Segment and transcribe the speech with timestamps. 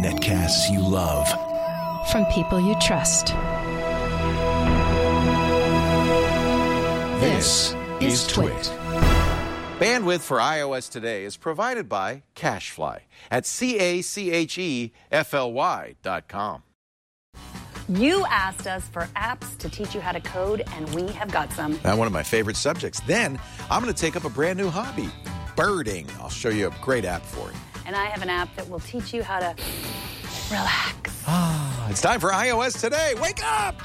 [0.00, 1.28] Netcasts you love.
[2.10, 3.34] From people you trust.
[7.20, 8.72] This is Twit.
[9.78, 13.00] Bandwidth for iOS today is provided by CacheFly
[13.30, 16.62] at C A C H E F L Y dot com.
[17.90, 21.52] You asked us for apps to teach you how to code, and we have got
[21.52, 21.78] some.
[21.84, 23.00] Now, one of my favorite subjects.
[23.00, 23.38] Then
[23.70, 25.10] I'm going to take up a brand new hobby
[25.56, 26.06] birding.
[26.20, 27.56] I'll show you a great app for it.
[27.86, 29.54] And I have an app that will teach you how to
[30.50, 31.22] relax.
[31.26, 33.14] Ah, it's time for iOS Today.
[33.20, 33.80] Wake up!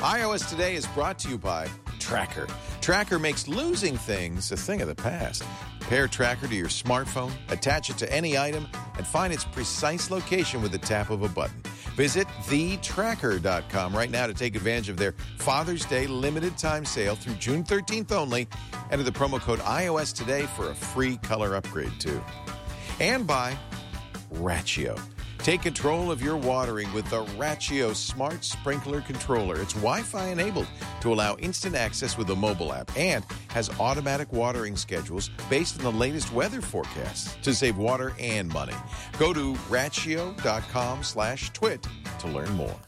[0.00, 2.50] iOS Today is brought to you by TrackR.
[2.84, 5.42] TrackR makes losing things a thing of the past.
[5.80, 10.60] Pair TrackR to your smartphone, attach it to any item, and find its precise location
[10.60, 11.62] with the tap of a button.
[11.96, 17.36] Visit thetrackr.com right now to take advantage of their Father's Day limited time sale through
[17.36, 18.46] June 13th only.
[18.90, 22.22] Enter the promo code iOS today for a free color upgrade, too.
[23.00, 23.56] And by
[24.34, 25.00] Rachio.
[25.44, 29.60] Take control of your watering with the Rachio Smart Sprinkler Controller.
[29.60, 30.66] It's Wi Fi enabled
[31.02, 35.84] to allow instant access with the mobile app and has automatic watering schedules based on
[35.84, 38.72] the latest weather forecasts to save water and money.
[39.18, 41.86] Go to rachio.com slash twit
[42.20, 42.80] to learn more.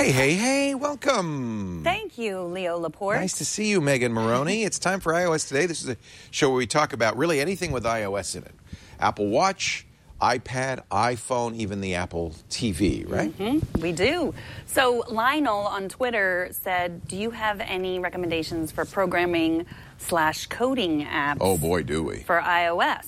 [0.00, 1.82] Hey, hey, hey, welcome.
[1.84, 3.20] Thank you, Leo Laporte.
[3.20, 4.48] Nice to see you, Megan Morrone.
[4.64, 5.66] it's time for iOS Today.
[5.66, 5.96] This is a
[6.30, 8.54] show where we talk about really anything with iOS in it
[8.98, 9.84] Apple Watch,
[10.18, 13.30] iPad, iPhone, even the Apple TV, right?
[13.36, 13.82] Mm-hmm.
[13.82, 14.32] We do.
[14.64, 19.66] So, Lionel on Twitter said, Do you have any recommendations for programming
[19.98, 21.36] slash coding apps?
[21.42, 22.20] Oh, boy, do we.
[22.20, 23.06] For iOS.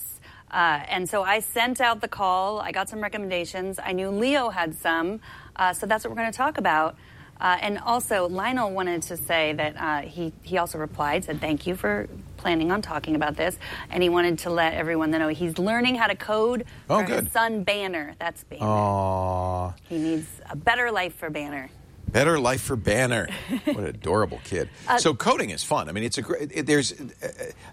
[0.51, 2.61] Uh, and so I sent out the call.
[2.61, 3.79] I got some recommendations.
[3.83, 5.21] I knew Leo had some.
[5.57, 6.97] Uh, so that's what we're going to talk about.
[7.41, 11.67] Uh, and also, Lionel wanted to say that uh, he, he also replied, said, Thank
[11.67, 13.59] you for planning on talking about this.
[13.91, 17.25] And he wanted to let everyone know he's learning how to code Oh, for good.
[17.25, 18.15] his son, Banner.
[18.21, 18.63] That's Banner.
[18.65, 19.75] Aww.
[19.89, 21.69] He needs a better life for Banner.
[22.07, 23.27] Better life for Banner.
[23.65, 24.69] what an adorable kid.
[24.99, 25.89] so coding is fun.
[25.89, 26.51] I mean, it's a great.
[26.53, 26.93] It, there's.
[26.93, 27.07] Uh,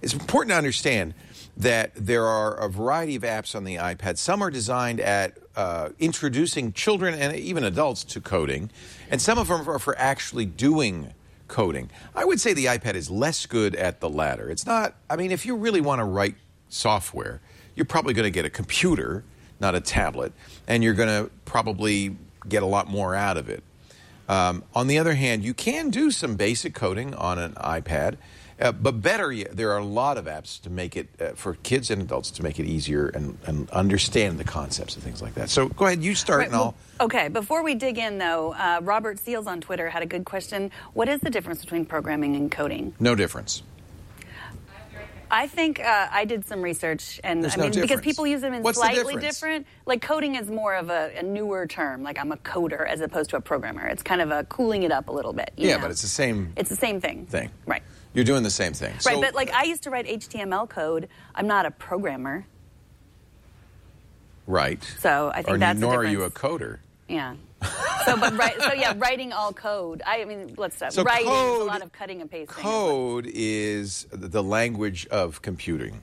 [0.01, 1.13] it's important to understand
[1.57, 4.17] that there are a variety of apps on the iPad.
[4.17, 8.69] Some are designed at uh, introducing children and even adults to coding,
[9.11, 11.13] and some of them are for actually doing
[11.49, 11.89] coding.
[12.15, 14.49] I would say the iPad is less good at the latter.
[14.49, 14.95] It's not.
[15.09, 16.35] I mean, if you really want to write
[16.69, 17.41] software,
[17.75, 19.25] you're probably going to get a computer,
[19.59, 20.31] not a tablet,
[20.65, 22.15] and you're going to probably
[22.47, 23.61] get a lot more out of it.
[24.29, 28.15] Um, on the other hand, you can do some basic coding on an iPad,
[28.59, 31.55] uh, but better yet, there are a lot of apps to make it uh, for
[31.55, 35.33] kids and adults to make it easier and, and understand the concepts and things like
[35.35, 35.49] that.
[35.49, 36.75] So go ahead, you start, and I'll.
[36.99, 40.71] Okay, before we dig in, though, uh, Robert Seals on Twitter had a good question.
[40.93, 42.93] What is the difference between programming and coding?
[42.99, 43.63] No difference.
[45.31, 48.41] I think uh, I did some research, and There's I no mean, because people use
[48.41, 49.35] them in What's the slightly difference?
[49.39, 49.67] different.
[49.85, 52.01] Like coding is more of a, a newer term.
[52.01, 53.85] Like I'm a coder as opposed to a programmer.
[53.85, 55.51] It's kind of a cooling it up a little bit.
[55.55, 55.83] you Yeah, know?
[55.83, 57.27] but it's the same It's the same thing.
[57.27, 57.51] thing.
[57.67, 57.83] Right.
[58.13, 58.91] You're doing the same thing.
[58.93, 61.07] right, So- but like I used to write HTML code.
[61.35, 62.45] I'm not a programmer,
[64.47, 64.83] right.
[64.99, 66.79] so I think or that's the nor are you a coder.
[67.07, 67.35] yeah.
[68.05, 70.01] So, but right, so yeah, writing all code.
[70.05, 70.93] I mean, let's stop.
[70.93, 72.47] So writing is a lot of cutting and pasting.
[72.63, 76.01] Code is the language of computing.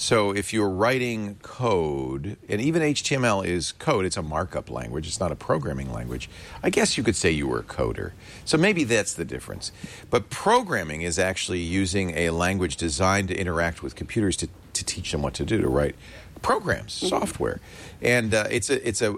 [0.00, 5.18] So if you're writing code, and even HTML is code, it's a markup language, it's
[5.18, 6.30] not a programming language.
[6.62, 8.12] I guess you could say you were a coder.
[8.44, 9.72] So maybe that's the difference.
[10.08, 15.10] But programming is actually using a language designed to interact with computers to, to teach
[15.10, 15.96] them what to do, to write
[16.42, 17.60] programs, software.
[18.00, 19.16] And uh, it's a, it's a,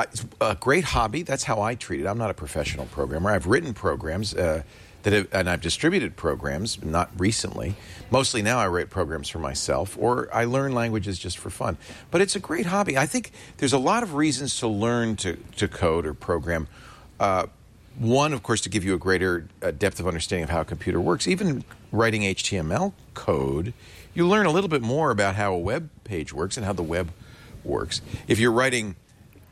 [0.00, 1.22] it's a great hobby.
[1.22, 2.06] That's how I treat it.
[2.06, 3.30] I'm not a professional programmer.
[3.30, 4.62] I've written programs uh,
[5.02, 7.76] that have, and I've distributed programs, not recently.
[8.10, 11.76] Mostly now I write programs for myself, or I learn languages just for fun.
[12.10, 12.98] But it's a great hobby.
[12.98, 16.68] I think there's a lot of reasons to learn to, to code or program.
[17.20, 17.46] Uh,
[17.98, 20.64] one, of course, to give you a greater uh, depth of understanding of how a
[20.64, 21.26] computer works.
[21.26, 23.72] Even writing HTML code,
[24.14, 26.82] you learn a little bit more about how a web page works and how the
[26.82, 27.10] web
[27.64, 28.00] works.
[28.26, 28.96] If you're writing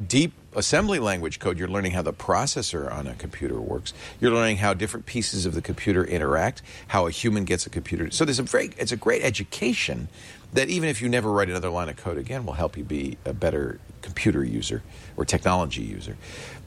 [0.05, 3.93] deep assembly language code, you're learning how the processor on a computer works.
[4.21, 8.11] You're learning how different pieces of the computer interact, how a human gets a computer.
[8.11, 10.09] So there's a very, it's a great education
[10.53, 13.19] that even if you never write another line of code again, will help you be
[13.25, 14.83] a better computer user
[15.17, 16.17] or technology user.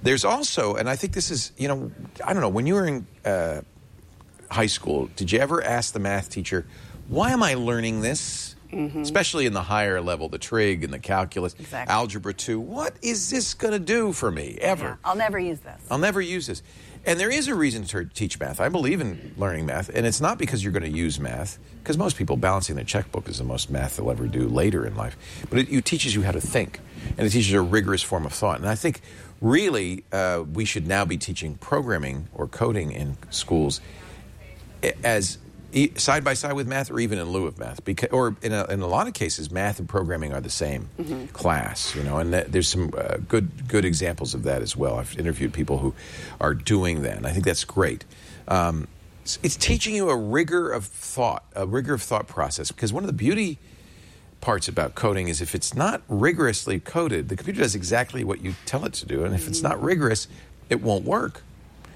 [0.03, 1.91] There's also, and I think this is, you know,
[2.25, 3.61] I don't know, when you were in uh,
[4.51, 6.65] high school, did you ever ask the math teacher,
[7.07, 8.48] why am I learning this?
[8.71, 11.91] Especially in the higher level, the trig and the calculus, Exactly.
[11.93, 12.59] algebra two.
[12.59, 14.85] What is this going to do for me ever?
[14.85, 15.81] Yeah, I'll never use this.
[15.89, 16.61] I'll never use this.
[17.05, 18.59] And there is a reason to teach math.
[18.59, 21.97] I believe in learning math, and it's not because you're going to use math, because
[21.97, 25.17] most people balancing their checkbook is the most math they'll ever do later in life.
[25.49, 26.81] But it, it teaches you how to think,
[27.17, 28.59] and it teaches you a rigorous form of thought.
[28.59, 28.99] And I think
[29.39, 33.79] really uh, we should now be teaching programming or coding in schools
[35.03, 35.37] as
[35.95, 37.83] side by side with math or even in lieu of math?
[37.85, 40.89] Because or in a, in a lot of cases math and programming are the same
[41.33, 44.95] class you know and that, there's some uh, good good examples of that as well.
[44.95, 45.93] I've interviewed people who
[46.41, 48.05] are doing that and i think that's great.
[48.47, 48.87] Um,
[49.21, 53.03] it's, it's teaching you a rigor of thought a rigor of thought process because one
[53.03, 53.59] of the beauty
[54.41, 58.55] parts about coding is if it's not rigorously coded the computer does exactly what you
[58.65, 60.27] tell it to do and if it's not rigorous
[60.69, 61.41] it won't work.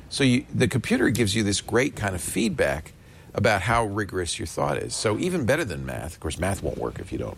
[0.10, 2.93] So you, the computer gives you this great kind of feedback
[3.34, 4.96] about how rigorous your thought is.
[4.96, 6.14] So even better than math.
[6.14, 7.38] Of course, math won't work if you don't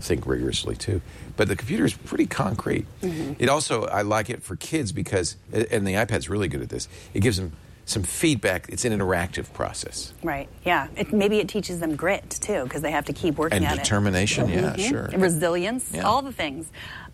[0.00, 1.00] think rigorously too.
[1.36, 2.86] But the computer is pretty concrete.
[3.02, 3.34] Mm-hmm.
[3.38, 6.88] It also I like it for kids because and the iPad's really good at this.
[7.14, 7.52] It gives them
[7.88, 8.68] some feedback.
[8.68, 10.48] It's an interactive process Right.
[10.64, 10.88] Yeah.
[10.96, 13.74] It, maybe it teaches them grit too, because they have to keep working and at
[13.78, 13.84] it.
[13.84, 14.48] determination.
[14.48, 14.88] Yeah, Mhm.
[14.88, 15.08] sure.
[15.16, 16.02] Resilience, Yeah.
[16.02, 16.66] all the things.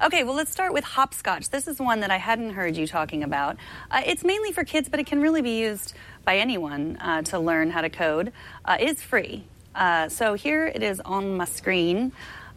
[0.03, 1.51] Okay, well, let's start with hopscotch.
[1.51, 3.59] This is one that I hadn't heard you talking about.
[3.91, 5.93] Uh, it's mainly for kids, but it can really be used
[6.25, 8.33] by anyone uh, to learn how to code.
[8.65, 9.45] Uh, it is free.
[9.75, 12.13] Uh, so here it is on my screen.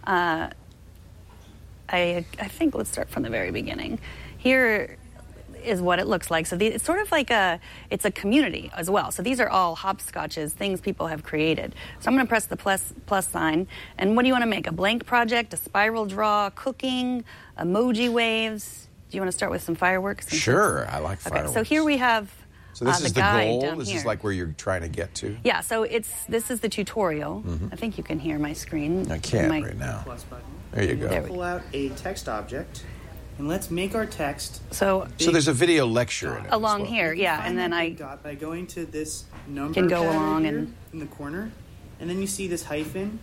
[0.07, 0.49] Uh,
[1.89, 3.99] I, I think let's start from the very beginning.
[4.37, 4.97] Here
[5.65, 6.45] is what it looks like.
[6.45, 7.59] So the, it's sort of like a
[7.89, 9.11] it's a community as well.
[9.11, 11.75] So these are all hopscotches, things people have created.
[11.99, 13.67] So I'm going to press the plus plus sign.
[13.97, 14.67] And what do you want to make?
[14.67, 17.23] A blank project, a spiral draw, cooking,
[17.59, 18.87] emoji waves.
[19.09, 20.33] Do you want to start with some fireworks?
[20.33, 22.31] Sure, it's- I like Okay, so here we have.
[22.73, 23.75] So this uh, is the, goal.
[23.77, 23.97] This here.
[23.99, 25.37] is like where you're trying to get to.
[25.45, 27.41] Yeah, so it's this is the tutorial.
[27.71, 29.03] I think you can hear my screen.
[29.05, 29.11] Mm-hmm.
[29.13, 30.01] I can't My- right now.
[30.03, 30.45] plus button.
[30.71, 31.07] There you go.
[31.07, 32.83] There we Pull out a text object,
[33.37, 36.51] and let's make our text So So there's a video lecture in it.
[36.51, 36.91] along well.
[36.91, 40.57] here, yeah, and then I dot by going to this number Can go along here
[40.59, 41.51] and- in the corner,
[41.99, 43.19] and then you see this hyphen.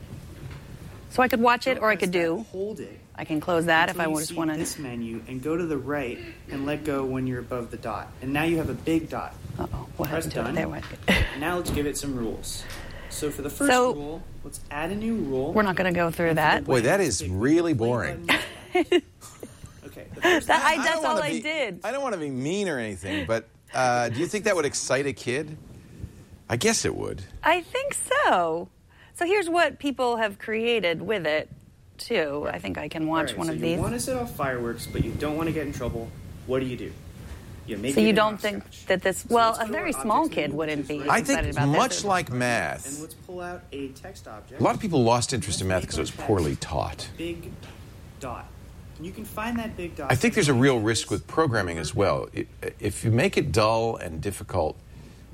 [1.11, 2.47] so I could watch it or I Press could that, do.
[2.51, 2.99] hold it.
[3.15, 4.57] I can close that if I until you just want to.
[4.57, 6.19] this menu and go to the right
[6.51, 9.35] and let go when you're above the dot, and now you have a big dot.
[9.59, 10.55] Uh oh, what Press happened to it?
[10.55, 10.85] There went.
[11.39, 12.65] Now let's give it some rules.
[13.11, 15.53] So for the first So- rule, let's add a new rule.
[15.53, 16.65] We're not going to go through that.
[16.65, 18.29] Boy, that is really boring.
[20.25, 20.35] okay.
[20.35, 21.81] The first That- I- don't that's all wanna I be- did.
[21.85, 24.65] I don't want to be mean or anything, but uh, do you think that would
[24.67, 25.57] excite a kid?
[26.49, 27.23] I guess it would.
[27.43, 28.69] I think so.
[29.15, 31.49] So here's what people have created with it,
[31.99, 32.47] too.
[32.51, 33.79] I think I can watch Alright, one so of you these.
[33.79, 36.11] want to set off fireworks, but you don't want to get in trouble.
[36.47, 36.93] What do you do?
[37.67, 38.87] You make So it you don't think hopscotch.
[38.87, 39.25] that this?
[39.29, 41.91] Well, let's a very small kid wouldn't which be is I think excited about much
[41.91, 42.05] this.
[42.05, 44.61] like And math, let's pull out a text object.
[44.61, 47.09] a lot of people lost interest in math because it was poorly taught.
[47.17, 47.51] big
[48.19, 48.47] dot.
[49.03, 50.13] And you can find that big dot.
[50.13, 52.29] I think there's a real risk with programming as well.
[52.33, 52.47] It,
[52.79, 54.79] if you make it dull and difficult,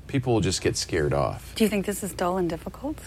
[0.07, 1.53] people will just get scared off.
[1.53, 2.97] Do you think this is dull and difficult?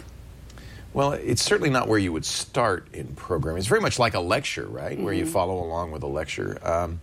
[0.94, 3.58] Well, it's certainly not where you would start in programming.
[3.58, 4.96] It's very much like a lecture, right?
[5.00, 6.60] Where you follow along with a lecture.
[6.62, 7.00] Um,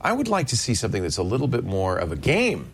[0.00, 2.72] I would like to see something that's a little bit more of a game,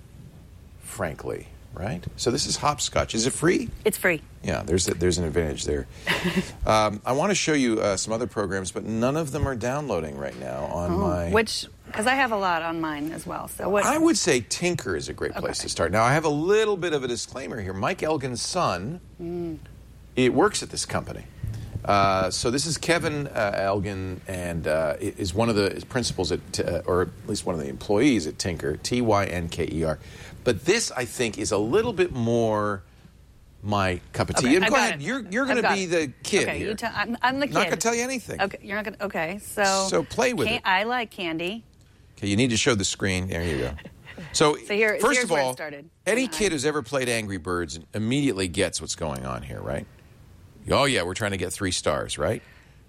[0.81, 2.05] frankly, right?
[2.17, 3.15] So this is hopscotch.
[3.15, 3.71] Is it free?
[3.85, 4.21] It's free.
[4.43, 5.87] Yeah, there's a, there's an advantage there.
[6.67, 9.55] um, I want to show you uh, some other programs, but none of them are
[9.55, 11.29] downloading right now on my.
[11.29, 13.49] Oh, Which, because I have a lot on mine as well.
[13.49, 13.85] So what?
[13.85, 15.67] I would say Tynker is a great place Okay.
[15.67, 15.93] to start.
[15.93, 17.73] Now, I have a little bit of a disclaimer here.
[17.73, 19.01] Mike Elgan's son,
[20.17, 21.25] it works at this company.
[21.85, 26.41] Uh, so this is Kevin uh, Elgan, and uh, is one of the principals at,
[26.61, 29.85] uh, or at least one of the employees at Tynker, T Y N K E
[29.85, 29.99] R.
[30.45, 32.83] But this, I think, is a little bit more
[33.63, 34.49] my cup of tea.
[34.49, 35.01] Okay, and go it.
[35.01, 35.91] You're, you're going to be it.
[35.91, 36.69] the kid okay, here.
[36.69, 36.93] you tell.
[36.95, 37.55] I'm, I'm the kid.
[37.55, 38.41] Not going to tell you anything.
[38.41, 39.05] Okay, you're not going to.
[39.05, 39.87] Okay, so.
[39.89, 40.63] So play with can- it.
[40.65, 41.65] I like candy.
[42.17, 43.29] Okay, you need to show the screen.
[43.29, 43.73] There you go.
[44.33, 45.57] So, So here- first of all,
[46.05, 49.87] any kid who's ever played Angry Birds immediately gets what's going on here, right?
[50.71, 52.43] Oh yeah, we're trying to get three stars, right?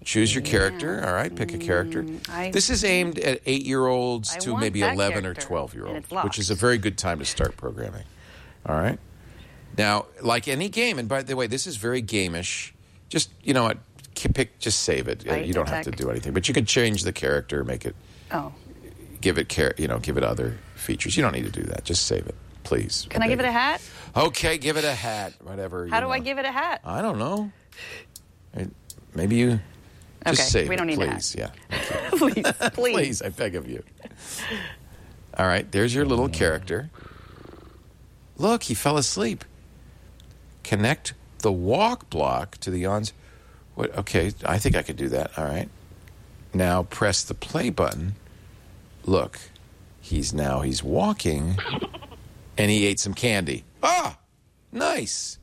[0.04, 1.02] Choose your character.
[1.04, 2.02] All right, pick a character.
[2.02, 6.50] Mm, I- this is aimed at eight-year-olds I to maybe eleven or twelve-year-olds, which is
[6.50, 8.04] a very good time to start programming.
[8.66, 8.98] All right.
[9.76, 12.72] Now, like any game, and by the way, this is very gamish.
[13.08, 13.78] Just you know what,
[14.14, 15.26] pick, just save it.
[15.28, 17.84] Uh, Right, you don't have to do anything, but you could change the character, make
[17.84, 17.94] it
[18.32, 18.52] Oh,
[19.20, 21.16] give it care, you know, give it other features.
[21.16, 21.84] You don't need to do that.
[21.84, 22.34] Just save it,
[22.64, 23.06] please.
[23.10, 23.82] can I give it a hat?
[24.16, 25.86] Okay, give it a hat, whatever.
[25.88, 26.80] How do I give it a hat?
[26.84, 27.52] I don't know.
[29.14, 29.60] Maybe you
[30.26, 31.34] just Okay, save we don't need a please.
[31.36, 31.50] Yeah,
[32.12, 32.94] please, please.
[32.94, 33.82] please, I beg of you.
[35.36, 36.90] All right, there's your little character.
[38.36, 39.44] Look, he fell asleep.
[40.62, 43.12] Connect the walk block to the yawns.
[43.74, 43.96] What?
[43.96, 45.38] Okay, I think I could do that.
[45.38, 45.68] All right.
[46.52, 48.14] Now press the play button.
[49.04, 49.38] Look,
[50.00, 51.58] he's now he's walking,
[52.58, 53.64] and he ate some candy.
[53.82, 54.18] Ah,
[54.72, 55.38] nice.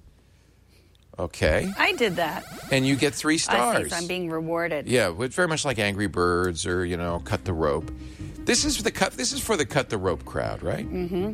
[1.19, 2.45] Okay, I did that.
[2.71, 3.89] and you get three stars.
[3.89, 4.87] So I'm being rewarded.
[4.87, 7.91] Yeah, it's very much like Angry Birds or you know, Cut the Rope.
[8.45, 9.13] This is for the cut.
[9.13, 10.85] This is for the cut the rope crowd, right?
[10.87, 11.33] Mm-hmm.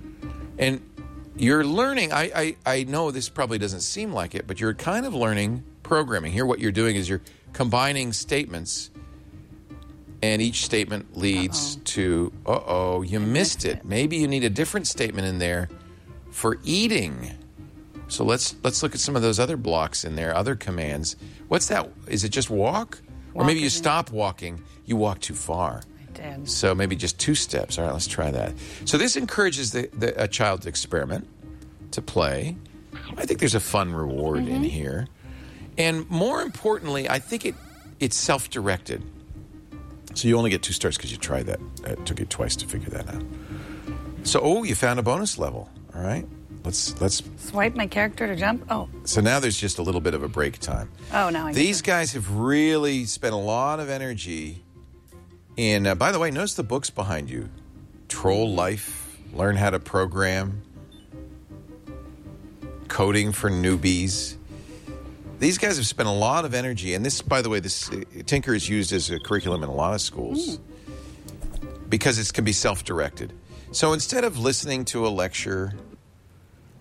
[0.58, 0.82] And
[1.36, 2.14] you're learning.
[2.14, 5.64] I, I I know this probably doesn't seem like it, but you're kind of learning
[5.84, 6.32] programming.
[6.32, 7.22] Here, what you're doing is you're
[7.52, 8.90] combining statements,
[10.22, 12.32] and each statement leads to.
[12.46, 13.84] Uh oh, you missed it.
[13.84, 15.68] Maybe you need a different statement in there
[16.32, 17.32] for eating.
[18.14, 21.16] So let's let's look at some of those other blocks in there, other commands.
[21.48, 21.90] What's that?
[22.08, 23.00] Is it just walk?
[23.34, 25.82] or maybe you stop walking, you walk too far.
[26.00, 26.48] I did.
[26.48, 27.80] So maybe just two steps.
[27.80, 28.54] All right, let's try that.
[28.86, 31.28] So this encourages the, the, a child to experiment,
[31.92, 32.56] to play.
[33.18, 34.64] I think there's a fun reward in mm-hmm.
[34.66, 35.08] here,
[35.80, 37.56] and more importantly, I think it
[38.00, 39.02] it's self-directed.
[40.14, 41.60] So you only get two stars because you tried that.
[41.86, 43.24] It took you twice to figure that out.
[44.24, 45.72] So oh, you found a bonus level.
[45.96, 46.28] All right,
[46.64, 47.22] let's let's.
[47.38, 48.66] Swipe my character to jump.
[48.70, 50.90] Oh, So now there's just a little bit of a break time.
[51.14, 51.52] oh, now I.
[51.52, 54.64] get These guys have really spent a lot of energy
[55.58, 55.88] in.
[55.88, 57.50] Uh, by the way, notice the books behind you:
[58.08, 60.62] Troll Life, Learn How to Program,
[62.88, 64.38] Coding for Newbies.
[65.40, 67.96] These guys have spent a lot of energy, and this, by the way, this uh,
[68.20, 70.60] Tynker is used as a curriculum in a lot of schools
[71.90, 73.34] because it can be self-directed.
[73.72, 75.74] So instead of listening to a lecture,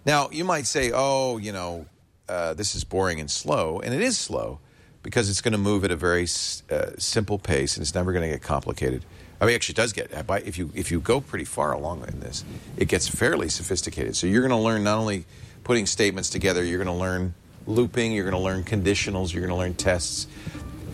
[0.05, 1.87] now you might say, "Oh, you know,
[2.29, 4.59] uh, this is boring and slow," and it is slow
[5.03, 6.25] because it's going to move at a very
[6.71, 9.05] uh, simple pace, and it's never going to get complicated.
[9.41, 12.05] I mean, actually, it does get by- if you if you go pretty far along
[12.07, 12.45] in this,
[12.77, 14.15] it gets fairly sophisticated.
[14.17, 15.25] So you're going to learn not only
[15.65, 17.35] putting statements together, you're going to learn
[17.67, 20.27] looping, you're going to learn conditionals, you're going to learn tests.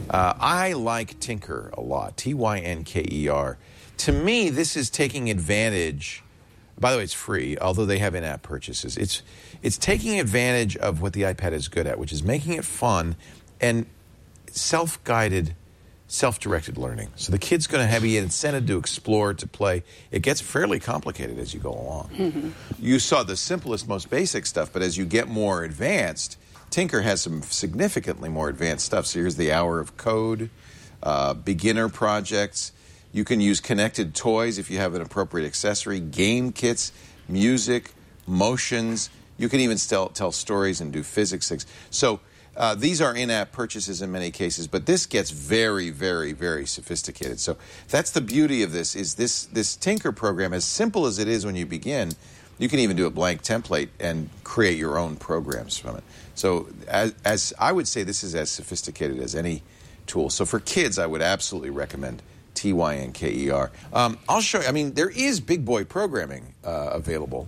[0.08, 2.16] Uh, I like Tynker a lot.
[2.16, 3.58] T Y N K E R.
[3.98, 6.22] To me, this is taking advantage.
[6.80, 8.96] By the way, it's free, although they have in-app purchases.
[8.96, 9.22] It's
[9.62, 13.16] it's taking advantage of what the iPad is good at, which is making it fun
[13.60, 13.86] and
[14.50, 15.54] self-guided,
[16.06, 17.08] self-directed learning.
[17.16, 19.82] So the kid's going to have be incented to explore, to play.
[20.10, 22.54] It gets fairly complicated as you go along.
[22.78, 26.38] You saw the simplest, most basic stuff, but as you get more advanced,
[26.70, 29.06] Tynker has some significantly more advanced stuff.
[29.06, 30.50] So here's the hour of code,
[31.02, 32.72] uh, beginner projects.
[33.12, 36.92] You can use connected toys if you have an appropriate accessory, game kits,
[37.28, 37.92] music,
[38.26, 39.10] motions.
[39.38, 41.66] You can even tell, tell stories and do physics things.
[41.90, 42.20] So
[42.56, 47.38] uh, these are in-app purchases in many cases, but this gets very, very, very sophisticated.
[47.38, 47.56] So
[47.88, 51.46] that's the beauty of this: is this this Tynker program, as simple as it is
[51.46, 52.12] when you begin,
[52.58, 56.04] you can even do a blank template and create your own programs from it.
[56.34, 59.62] So as, as I would say, this is as sophisticated as any
[60.08, 60.28] tool.
[60.28, 62.22] So for kids, I would absolutely recommend
[62.58, 63.70] T Y N K E R.
[63.92, 64.66] Um, I'll show you.
[64.66, 67.46] I mean, there is big boy programming uh, available.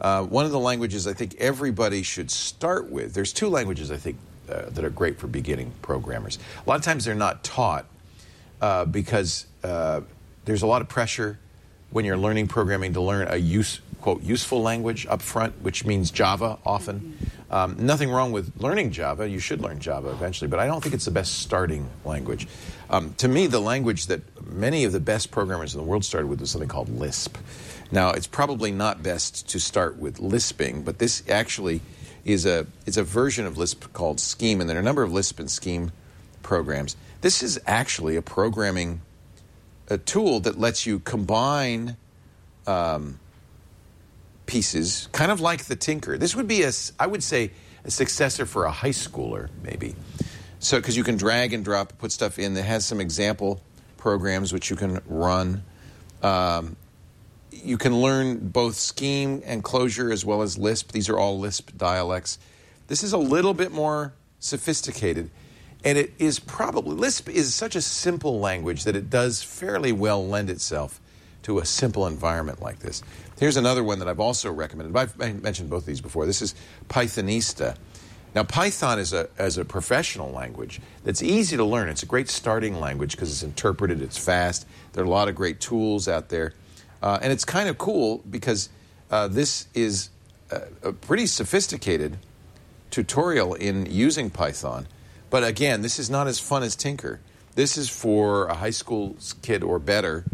[0.00, 3.12] Uh, one of the languages I think everybody should start with.
[3.12, 6.38] There's two languages I think uh, that are great for beginning programmers.
[6.64, 7.86] A lot of times they're not taught
[8.60, 10.02] uh, because uh,
[10.44, 11.40] there's a lot of pressure
[11.90, 16.10] when you're learning programming to learn a use quote useful language up front, which means
[16.10, 17.16] Java often.
[17.50, 19.28] Um, nothing wrong with learning Java.
[19.28, 22.46] You should learn Java eventually, but I don't think it's the best starting language.
[22.90, 26.26] Um, to me, the language that many of the best programmers in the world started
[26.28, 27.36] with was something called Lisp.
[27.92, 31.80] Now, it's probably not best to start with Lisping, but this actually
[32.24, 35.12] is a is a version of Lisp called Scheme, and there are a number of
[35.12, 35.92] Lisp and Scheme
[36.42, 36.96] programs.
[37.20, 39.00] This is actually a programming
[39.88, 41.96] a tool that lets you combine
[42.66, 43.18] um,
[44.46, 46.18] pieces, kind of like the Tynker.
[46.18, 47.50] This would be a, I would say,
[47.84, 49.94] a successor for a high schooler, maybe.
[50.58, 53.62] So, because you can drag and drop, put stuff in that has some example
[53.96, 55.62] programs which you can run.
[56.22, 56.76] Um,
[57.50, 60.92] you can learn both Scheme and Clojure as well as Lisp.
[60.92, 62.38] These are all Lisp dialects.
[62.86, 65.30] This is a little bit more sophisticated,
[65.84, 70.26] and it is probably Lisp is such a simple language that it does fairly well
[70.26, 71.00] lend itself
[71.46, 73.04] to a simple environment like this.
[73.38, 74.96] Here's another one that I've also recommended.
[74.96, 76.26] I've mentioned both of these before.
[76.26, 76.56] This is
[76.88, 77.76] Pythonista.
[78.34, 81.88] Now, Python is a, as a professional language that's easy to learn.
[81.88, 84.66] It's a great starting language because it's interpreted, it's fast.
[84.92, 86.52] There are a lot of great tools out there.
[87.00, 88.68] Uh, and it's kind of cool because
[89.12, 90.10] uh, this is
[90.50, 92.18] a, a pretty sophisticated
[92.90, 94.88] tutorial in using Python.
[95.30, 97.18] But again, this is not as fun as Tynker.
[97.54, 100.24] This is for a high school kid or better,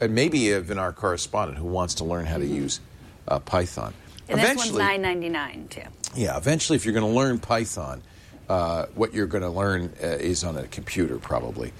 [0.00, 2.80] and maybe even our correspondent who wants to learn how to use
[3.28, 3.94] uh, Python.
[4.28, 5.82] And this one's nine ninety nine too.
[6.14, 8.02] Yeah, eventually, if you're going to learn Python,
[8.48, 11.72] uh, what you're going to learn uh, is on a computer, probably.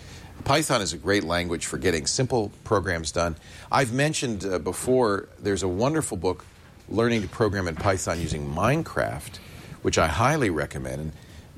[0.45, 3.37] Python is a great language for getting simple programs done.
[3.71, 6.45] I've mentioned uh, before there's a wonderful book,
[6.89, 9.37] Learning to Program in Python Using Minecraft,
[9.83, 11.13] which I highly recommend.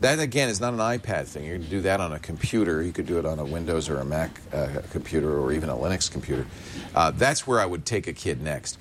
[0.04, 1.46] That, again, is not an iPad thing.
[1.46, 2.82] You can do that on a computer.
[2.82, 5.74] You could do it on a Windows or a Mac uh, computer or even a
[5.74, 6.46] Linux computer.
[6.94, 8.76] Uh, that's where I would take a kid next.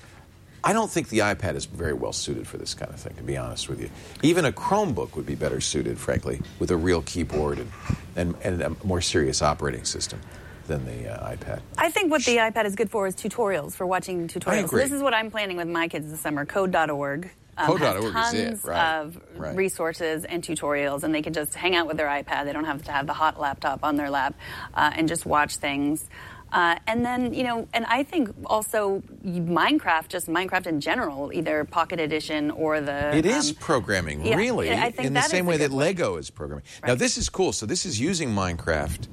[0.62, 3.22] I don't think the iPad is very well suited for this kind of thing, to
[3.22, 3.88] be honest with you.
[4.22, 7.72] Even a Chromebook would be better suited, frankly, with a real keyboard and,
[8.16, 10.20] and, and a more serious operating system
[10.66, 11.62] than the uh, iPad.
[11.78, 14.64] I think what the iPad is good for is tutorials, for watching tutorials.
[14.64, 14.82] agree.
[14.82, 16.44] This is what I'm planning with my kids this summer.
[16.44, 17.30] Code.org.
[17.56, 19.56] Um, Code.org is has it, tons right, of right.
[19.56, 22.44] resources and tutorials, and they can just hang out with their iPad.
[22.44, 24.34] They don't have to have the hot laptop on their lap
[24.74, 26.08] uh, and just watch things.
[26.52, 31.64] Uh, and then, you know, and I think also Minecraft, just Minecraft in general, either
[31.64, 33.16] Pocket Edition or the.
[33.16, 35.72] It is um, programming, yeah, really, I think in the same way that.
[35.72, 36.64] Lego is programming.
[36.86, 37.52] Now, this is cool.
[37.52, 39.08] So, this is using Minecraft,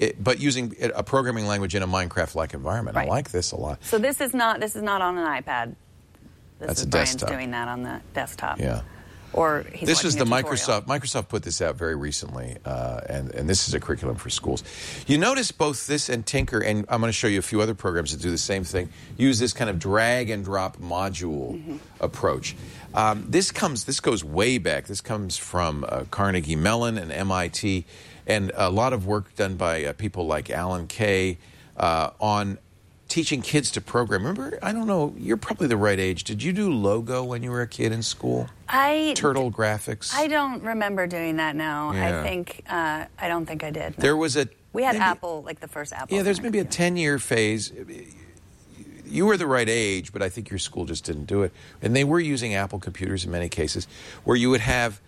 [0.00, 2.96] it, but using a programming language in a Minecraft-like environment.
[2.96, 3.84] I like this a lot.
[3.84, 5.76] So this is not this is not on an iPad.
[6.62, 7.28] This That's is a Brian's desktop.
[7.30, 8.58] doing that on the desktop.
[8.60, 8.82] Yeah.
[9.34, 10.24] Or he's this is the.
[10.26, 10.82] Microsoft.
[10.86, 14.62] Microsoft put this out very recently, uh, and and this is a curriculum for schools.
[15.06, 17.74] You notice both this and Tynker, and I'm going to show you a few other
[17.74, 18.90] programs that do the same thing.
[19.16, 21.76] Use this kind of drag and drop module Mm-hmm.
[22.00, 22.54] approach.
[22.94, 23.84] Um, this comes.
[23.84, 24.86] This goes way back.
[24.86, 27.86] This comes from uh, Carnegie Mellon and MIT,
[28.26, 31.38] and a lot of work done by uh, people like Alan Kay
[31.78, 32.58] uh, on
[33.12, 34.22] teaching kids to program.
[34.22, 35.14] Remember, I don't know.
[35.18, 36.24] You're probably the right age.
[36.24, 38.48] Did you do Logo when you were a kid in school?
[38.70, 40.14] I Turtle graphics.
[40.14, 41.92] I don't remember doing that now.
[41.92, 42.20] Yeah.
[42.20, 43.98] I think uh, I don't think I did.
[43.98, 44.02] no.
[44.02, 44.48] There was a.
[44.72, 46.16] we had maybe- Apple, like the first Apple.
[46.16, 47.70] Yeah, there's maybe a 10 year phase.
[49.04, 51.52] You were the right age, but I think your school just didn't do it.
[51.82, 53.86] And they were using Apple computers in many cases,
[54.24, 55.02] where you would have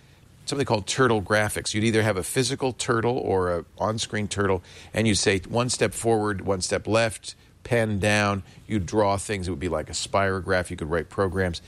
[0.44, 1.72] something called turtle graphics.
[1.72, 5.94] You'd either have a physical turtle or a on-screen turtle, and you'd say one step
[5.94, 8.42] forward, one step left, pen down.
[8.66, 9.48] You'd draw things.
[9.48, 10.70] It would be like a spirograph.
[10.70, 11.60] You could write programs.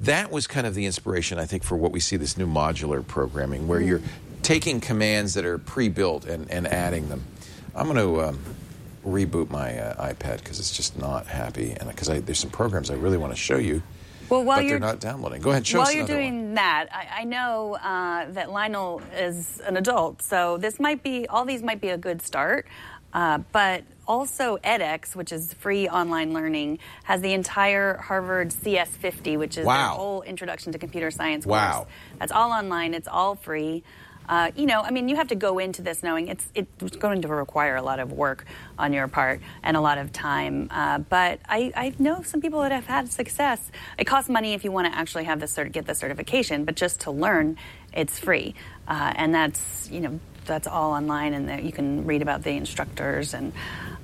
[0.00, 3.06] That was kind of the inspiration, I think, for what we see this new modular
[3.06, 4.02] programming, where you're
[4.42, 7.24] taking commands that are pre-built and, and adding them.
[7.74, 8.40] I'm going to um,
[9.04, 12.94] reboot my uh, iPad because it's just not happy, and because there's some programs I
[12.94, 13.82] really want to show you,
[14.28, 15.40] Well, while but you're they're not downloading.
[15.40, 16.54] Go ahead, show while you're doing one.
[16.54, 21.44] that, I, I know uh, that Lionel is an adult, so this might be all
[21.44, 22.66] these might be a good start.
[23.12, 29.56] Uh, but also edX, which is free online learning, has the entire Harvard CS50, which
[29.58, 29.74] is Wow.
[29.76, 31.72] their whole introduction to computer science Wow.
[31.78, 31.88] course.
[32.18, 32.94] That's all online.
[32.94, 33.82] It's all free.
[34.26, 37.20] Uh, you know, I mean, you have to go into this knowing it's it's going
[37.20, 38.46] to require a lot of work
[38.78, 40.68] on your part and a lot of time.
[40.70, 43.60] Uh, but I, I know some people that have had success.
[43.98, 46.74] It costs money if you want to actually have the cert- get the certification, but
[46.74, 47.58] just to learn,
[47.92, 48.54] it's free,
[48.88, 53.34] uh, and that's you know that's all online, and you can read about the instructors
[53.34, 53.52] and.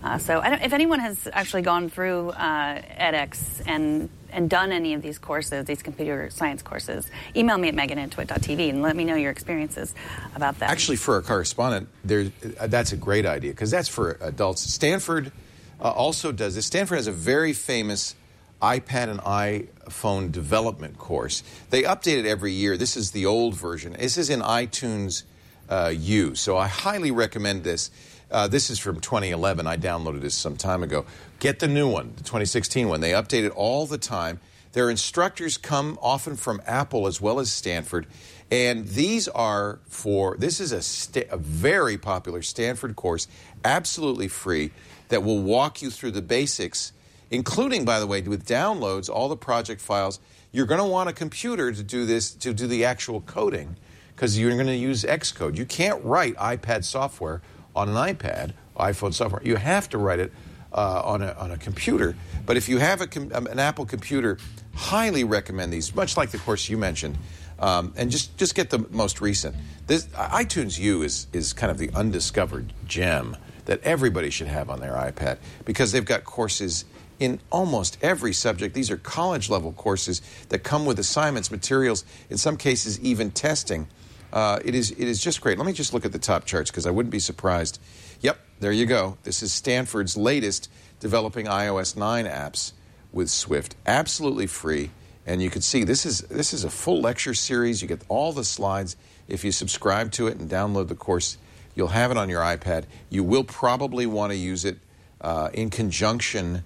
[0.03, 5.03] Uh, so, if anyone has actually gone through uh, edX and and done any of
[5.03, 9.05] these courses, these computer science courses, email me at megan at twit.tv and let me
[9.05, 9.95] know your experiences
[10.35, 10.71] about that.
[10.71, 14.63] Actually, for a correspondent, there, uh, that's a great idea because that's for adults.
[14.63, 15.33] Stanford
[15.81, 16.67] uh, also does this.
[16.67, 18.15] Stanford has a very famous
[18.63, 21.43] iPad and iPhone development course.
[21.71, 22.77] They update it every year.
[22.77, 23.95] This is the old version.
[23.95, 25.25] This is in iTunes
[25.69, 27.91] uh, U, so I highly recommend this.
[28.31, 29.67] Uh, this is from 2011.
[29.67, 31.05] I downloaded this some time ago.
[31.41, 33.01] Get the new one, the 2016 one.
[33.01, 34.41] They update it all the time.
[34.73, 38.07] Their instructors come often from Apple as well as Stanford.
[38.51, 40.73] And these are for, this is
[41.17, 43.27] a, a very popular Stanford course,
[43.65, 44.71] absolutely free,
[45.09, 46.93] that will walk you through the basics,
[47.33, 50.21] including, by the way, with downloads, all the project files.
[50.53, 53.77] You're going to want a computer to do this, to do the actual coding,
[54.15, 55.57] because you're going to use Xcode.
[55.57, 57.43] You can't write iPad software
[57.75, 59.43] on an iPad, iPhone software.
[59.45, 60.33] You have to write it
[60.73, 62.17] uh, on, a, on a computer.
[62.47, 64.39] But if you have a com- um, an Apple computer,
[64.75, 67.19] highly recommend these, much like the course you mentioned.
[67.59, 69.55] Um, and just, just get the most recent.
[69.87, 74.81] This, iTunes U is, is kind of the undiscovered gem that everybody should have on
[74.81, 76.87] their iPad because they've got courses
[77.19, 78.75] in almost every subject.
[78.75, 83.87] These are college level courses that come with assignments, materials, in some cases, even testing.
[84.33, 85.59] Uh, it, is, it is just great.
[85.59, 87.81] Let me just look at the top charts because I wouldn't be surprised.
[88.21, 89.19] Yep, there you go.
[89.25, 92.73] This is Stanford's latest developing iOS 9 apps
[93.13, 93.75] with Swift.
[93.87, 94.91] Absolutely free.
[95.27, 97.83] And you can see this is, this is a full lecture series.
[97.83, 98.97] You get all the slides.
[99.29, 101.37] If you subscribe to it and download the course,
[101.75, 102.85] you'll have it on your iPad.
[103.11, 104.79] You will probably want to use it
[105.21, 106.65] uh, in conjunction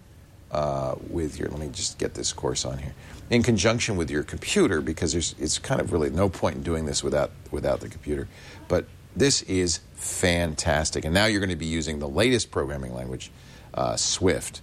[0.51, 1.49] uh, with your.
[1.49, 2.95] Let me just get this course on here.
[3.31, 6.85] In conjunction with your computer, because there's it's kind of really no point in doing
[6.85, 8.29] this without without the computer.
[8.69, 13.31] But this is fantastic, and now you're going to be using the latest programming language,
[13.73, 14.61] uh, Swift.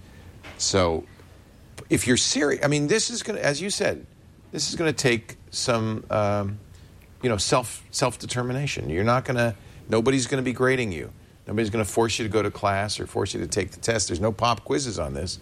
[0.58, 1.04] So
[1.90, 4.06] if you're serious, I mean, this is going to, as you said,
[4.52, 6.58] this is going to take some, um,
[7.22, 8.88] you know, self self determination.
[8.88, 9.56] You're not going to.
[9.88, 11.12] Nobody's going to be grading you.
[11.46, 13.80] Nobody's going to force you to go to class or force you to take the
[13.80, 14.08] test.
[14.08, 15.40] There's no pop quizzes on this.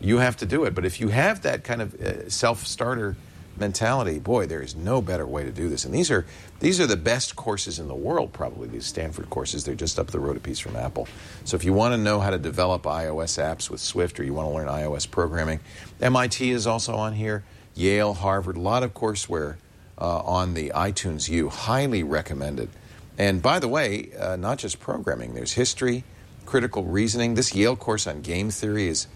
[0.00, 0.74] You have to do it.
[0.74, 3.16] But if you have that kind of uh, self starter
[3.56, 5.84] mentality, boy, there is no better way to do this.
[5.84, 6.24] And these are
[6.60, 9.64] these are the best courses in the world, probably these Stanford courses.
[9.64, 11.08] They're just up the road a piece from Apple.
[11.44, 14.34] So if you want to know how to develop iOS apps with Swift, or you
[14.34, 15.60] want to learn iOS programming,
[16.00, 17.44] MIT is also on here.
[17.74, 19.56] Yale, Harvard, a lot of courseware
[20.00, 21.48] uh, on the iTunes U.
[21.48, 22.70] Highly recommended.
[23.16, 25.34] And by the way, uh, not just programming.
[25.34, 26.04] There's history,
[26.46, 27.34] critical reasoning.
[27.34, 29.06] This Yale course on game theory is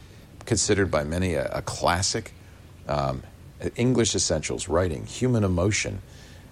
[0.45, 2.33] considered by many a, a classic.
[2.89, 3.23] Um,
[3.77, 6.03] English essentials, writing, human emotion.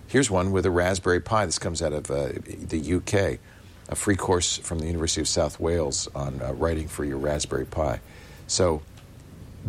[0.07, 1.46] Here's one with a Raspberry Pi.
[1.46, 3.38] This comes out of uh, the UK,
[3.88, 7.66] a free course from the University of South Wales on uh, writing for your Raspberry
[7.66, 8.00] Pi.
[8.46, 8.83] So,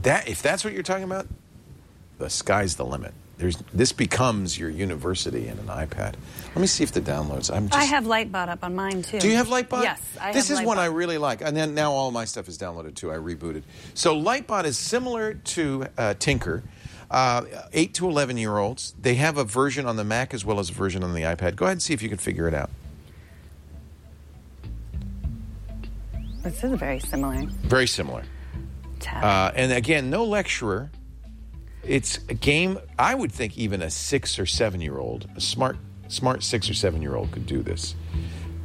[0.01, 1.27] that if that's what you're talking about,
[2.17, 3.13] the sky's the limit.
[3.41, 6.13] There's, this becomes your university in an iPad.
[6.49, 7.51] Let me see if the downloads.
[7.51, 9.17] I'm just, I have Lightbot up on mine too.
[9.17, 9.81] do you have Lightbot?
[9.81, 12.59] Yes, I This is one I really like, and then now all my stuff is
[12.59, 13.11] downloaded too.
[13.11, 13.63] I rebooted.
[13.95, 16.61] So Lightbot is similar to uh, Tynker.
[17.09, 18.93] Uh, eight to eleven year olds.
[19.01, 21.55] They have a version on the Mac as well as a version on the iPad.
[21.55, 22.69] Go ahead and see if you can figure it out.
[26.43, 27.43] This is very similar.
[27.63, 28.23] Very similar.
[29.11, 30.91] Uh, and again, no lecturer.
[31.83, 32.79] It's a game.
[32.99, 36.73] I would think even a six or seven year old, a smart, smart six or
[36.73, 37.95] seven year old could do this.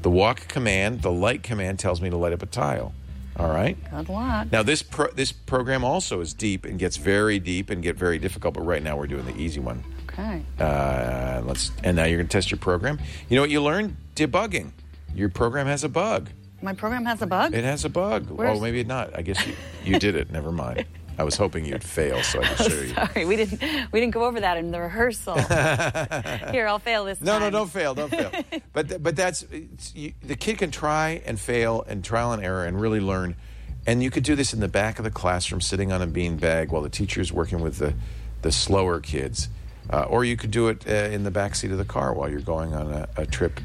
[0.03, 2.93] The walk command, the light command tells me to light up a tile.
[3.39, 3.77] All right.
[3.91, 4.51] Good luck.
[4.53, 8.19] Now this pro- this program also is deep and gets very deep and get very
[8.19, 8.55] difficult.
[8.55, 9.85] But right now we're doing the easy one.
[10.09, 10.43] Okay.
[10.59, 12.99] Uh, let's and now you're going to test your program.
[13.29, 13.97] You know what you learned?
[14.15, 14.71] Debugging.
[15.15, 16.31] Your program has a bug.
[16.63, 17.53] My program has a bug.
[17.55, 18.31] It has a bug.
[18.31, 19.15] Where's- Oh, maybe not.
[19.17, 20.31] I guess you, you did it.
[20.31, 20.87] Never mind.
[21.19, 22.89] I was hoping you'd fail so I could show you.
[22.95, 23.61] Sorry, we didn't
[23.93, 25.35] we didn't go over that in the rehearsal.
[26.53, 27.41] Here, I'll fail this No, time.
[27.41, 28.31] no, no, don't fail, don't fail.
[28.73, 29.45] but but that's
[29.95, 33.37] you, the kid can try and fail and trial and error and really learn.
[33.87, 36.37] And you could do this in the back of the classroom, sitting on a bean
[36.37, 37.95] bag while the teacher is working with the
[38.43, 39.49] the slower kids,
[39.91, 42.29] uh, or you could do it uh, in the back seat of the car while
[42.29, 43.61] you're going on a, a trip.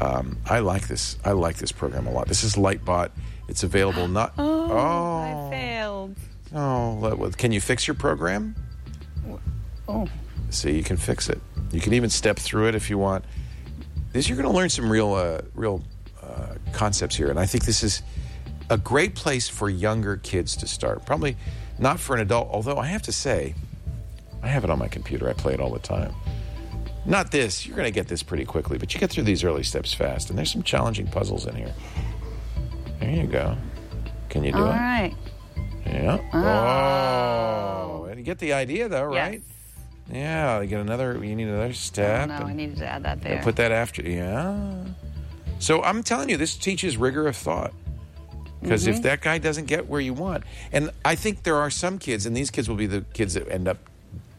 [0.00, 1.16] Um, I like this.
[1.24, 2.26] I like this program a lot.
[2.28, 3.10] This is Lightbot.
[3.48, 4.32] It's available not.
[4.36, 6.16] Oh, oh, I failed.
[6.54, 8.54] Oh, can you fix your program?
[9.88, 10.08] Oh,
[10.50, 11.40] See, you can fix it.
[11.72, 13.24] You can even step through it if you want.
[14.12, 15.82] This you're going to learn some real, uh, real
[16.22, 18.02] uh, concepts here, and I think this is
[18.70, 21.04] a great place for younger kids to start.
[21.04, 21.36] Probably
[21.78, 23.54] not for an adult, although I have to say,
[24.42, 25.28] I have it on my computer.
[25.28, 26.14] I play it all the time.
[27.04, 27.66] Not this.
[27.66, 30.30] You're going to get this pretty quickly, but you get through these early steps fast,
[30.30, 31.74] and there's some challenging puzzles in here.
[33.00, 33.56] There you go.
[34.28, 34.76] Can you do all it?
[34.76, 35.14] right.
[35.86, 36.18] Yeah.
[36.32, 38.04] Oh.
[38.04, 39.34] And you get the idea, though, right?
[39.34, 39.42] Yes.
[40.12, 41.14] Yeah, you get another.
[41.24, 42.28] You need another step.
[42.30, 43.42] Oh, no, I needed to add that there.
[43.42, 44.02] Put that after.
[44.02, 44.84] Yeah.
[45.58, 47.72] So I'm telling you, this teaches rigor of thought.
[48.60, 48.94] Because Mm-hmm.
[48.96, 52.24] if that guy doesn't get where you want, and I think there are some kids,
[52.26, 53.76] and these kids will be the kids that end up,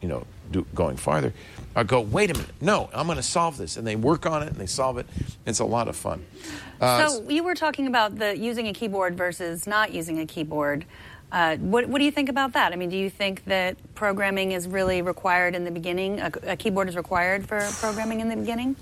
[0.02, 1.32] you know, do, going farther.
[1.76, 4.42] I go, wait a minute, no, I'm going to solve this, and they work on
[4.44, 5.06] it and they solve it.
[5.46, 6.26] It's a lot of fun.
[6.82, 10.86] Uh, so you were talking about the using a keyboard versus not using a keyboard.
[11.32, 12.72] Uh, what, what do you think about that?
[12.72, 16.20] I mean, do you think that programming is really required in the beginning?
[16.20, 18.76] A, a keyboard is required for programming in the beginning?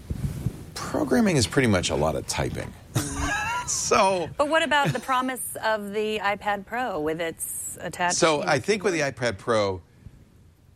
[0.93, 2.71] programming is pretty much a lot of typing.
[3.67, 8.17] so But what about the promise of the iPad Pro with its attached?
[8.17, 9.81] So I think with the iPad Pro,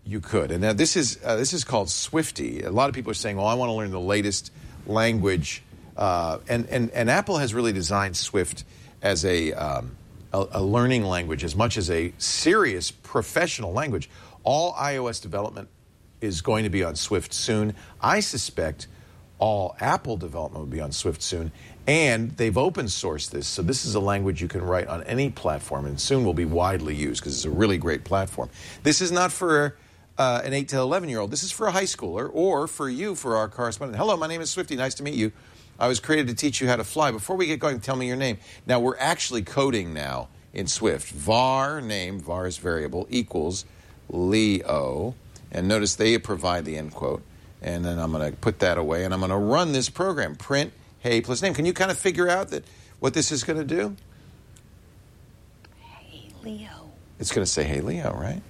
[0.04, 0.52] you could.
[0.52, 2.64] And now this is uh, this is called Swifty.
[2.64, 4.52] A lot of people are saying, "Well, I want to learn the latest
[4.86, 5.62] language,"
[5.96, 8.64] uh, and and and Apple has really designed Swift
[9.02, 9.96] as a, um,
[10.34, 14.10] a a learning language as much as a serious professional language.
[14.44, 15.70] All iOS development
[16.22, 17.76] is going to be on Swift soon.
[18.02, 18.88] I suspect
[19.40, 21.52] all Apple development will be on Swift soon.
[21.86, 25.30] And they've open sourced this, so this is a language you can write on any
[25.30, 28.50] platform and soon will be widely used because it's a really great platform.
[28.84, 29.78] This is not for
[30.18, 32.90] uh, an 8 to 11 year old, this is for a high schooler or for
[32.90, 33.98] you, for our correspondent.
[33.98, 34.76] Hello, my name is Swifty.
[34.76, 35.32] Nice to meet you.
[35.80, 37.12] I was created to teach you how to fly.
[37.12, 38.38] Before we get going, tell me your name.
[38.66, 41.12] Now, we're actually coding now in Swift.
[41.12, 43.66] var name, var is variable, equals
[44.10, 45.16] Leo.
[45.52, 47.22] And notice they provide the end quote.
[47.62, 50.36] And then I'm going to put that away and I'm going to run this program.
[50.36, 51.54] Print hey plus name.
[51.54, 52.64] Can you kind of figure out that
[53.00, 53.96] what this is going to do?
[55.80, 56.92] Hey, Leo.
[57.20, 58.42] It's going to say, hey, Leo, right?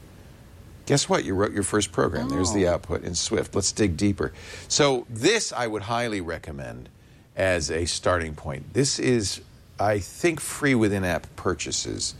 [0.85, 1.25] Guess what?
[1.25, 2.29] You wrote your first program.
[2.29, 2.73] There's the oh.
[2.73, 3.53] output in Swift.
[3.55, 4.33] Let's dig deeper.
[4.69, 6.89] So, this I would highly recommend
[7.37, 8.73] as a starting point.
[8.73, 9.41] This is,
[9.79, 12.15] I think, free with in app purchases.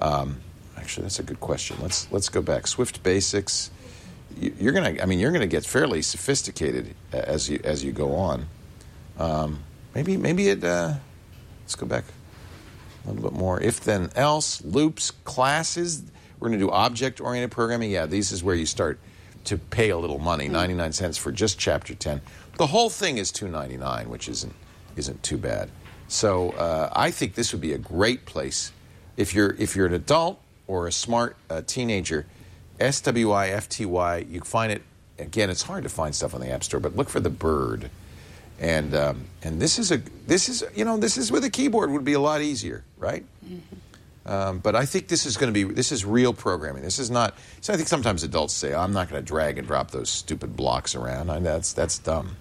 [0.00, 0.40] Um,
[0.76, 1.76] actually, that's a good question.
[1.80, 2.66] Let's, let's go back.
[2.66, 3.70] Swift Basics.
[4.40, 7.92] You- You're going to, I mean, you're to get fairly sophisticated as you, as you
[7.92, 8.46] go on.
[9.18, 9.60] Um,
[9.94, 10.94] maybe, maybe it, uh,
[11.60, 12.04] let's go back
[13.04, 13.60] a little bit more.
[13.60, 16.02] If then else, loops, classes.
[16.40, 17.90] We're going to do object oriented programming.
[17.90, 18.98] Yeah, this is where you start
[19.44, 22.20] to pay a little money, 99 cents for just chapter 10.
[22.58, 24.54] The whole thing is 2.99, which isn't
[24.94, 25.70] isn't too bad.
[26.06, 28.72] So, uh, I think this would be a great place
[29.16, 32.26] if you're if you're an adult or a smart uh, teenager.
[32.78, 34.18] S W I F T Y.
[34.28, 34.82] You find it
[35.18, 35.50] again.
[35.50, 37.90] It's hard to find stuff on the App Store, but look for the bird
[38.62, 41.90] and um, and this is a this is you know this is with a keyboard
[41.90, 43.24] would be a lot easier, right?
[44.24, 46.84] Um, but I think this is going to be this is real programming.
[46.84, 47.36] This is not.
[47.60, 50.56] So I think sometimes adults say, "I'm not going to drag and drop those stupid
[50.56, 52.36] blocks around." I, that's that's dumb.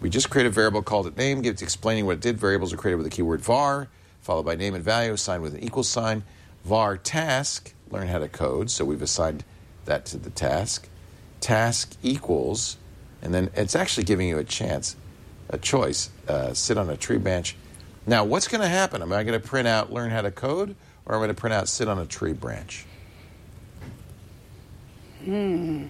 [0.00, 2.38] We just create a variable called it name, gives explaining what it did.
[2.38, 3.88] Variables are created with the keyword var,
[4.20, 6.22] followed by name and value, assigned with an equal sign.
[6.64, 8.70] var task, learn how to code.
[8.70, 9.44] So we've assigned
[9.86, 10.88] that to the task.
[11.40, 12.76] Task equals,
[13.22, 14.96] and then it's actually giving you a chance,
[15.48, 16.10] a choice.
[16.28, 17.56] Uh, sit on a tree branch.
[18.06, 19.02] Now, what's going to happen?
[19.02, 21.40] Am I going to print out learn how to code, or am I going to
[21.40, 22.84] print out sit on a tree branch?
[25.26, 25.88] I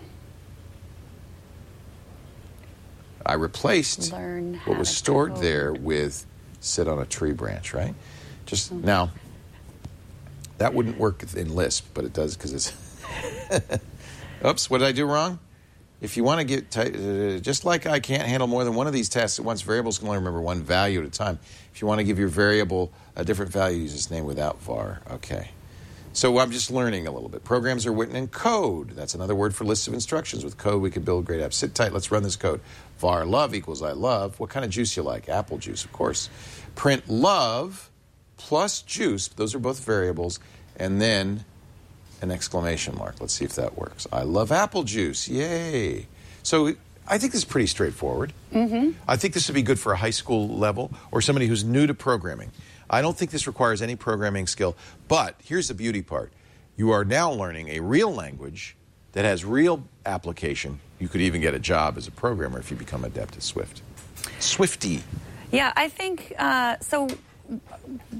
[3.37, 4.13] replaced
[4.65, 6.27] what was stored there with
[6.61, 7.95] sit on a tree branch, right?
[8.47, 9.11] Just now,
[10.59, 12.73] that wouldn't work in Lisp, but it does because it's.
[14.45, 15.39] Oops, what did I do wrong?
[16.01, 18.87] If you want to get, t- uh, just like I can't handle more than one
[18.87, 21.39] of these tasks at once, variables can only remember one value at a time.
[21.73, 25.01] If you want to give your variable a different value, use its name without var.
[25.11, 25.51] Okay.
[26.17, 27.45] So I'm just learning a little bit.
[27.45, 28.93] Programs are written in code.
[28.93, 30.45] That's another word for lists of instructions.
[30.47, 31.53] With code, we can build great apps.
[31.53, 31.93] Sit tight.
[31.93, 32.63] Let's run this code.
[32.97, 34.41] var love equals I love.
[34.41, 35.29] What kind of juice you like?
[35.29, 36.31] Apple juice, of course.
[36.75, 37.91] Print love
[38.39, 39.29] plus juice.
[39.29, 40.41] Those are both variables.
[40.79, 41.45] And then
[42.23, 43.21] an exclamation mark.
[43.21, 44.07] Let's see if that works.
[44.11, 45.29] I love apple juice.
[45.29, 46.07] Yay.
[46.43, 46.77] So
[47.07, 48.33] I think this is pretty straightforward.
[48.55, 48.93] Mm-hmm.
[49.07, 51.87] I think this would be good for a high school level or somebody who's new
[51.87, 52.53] to programming.
[52.89, 54.77] I don't think this requires any programming skill,
[55.09, 56.33] but here's the beauty part.
[56.77, 58.77] You are now learning a real language
[59.13, 60.79] that has real application.
[60.99, 63.83] You could even get a job as a programmer if you become adept at Swift.
[64.39, 65.03] Swifty.
[65.53, 67.09] Yeah, I think uh, so.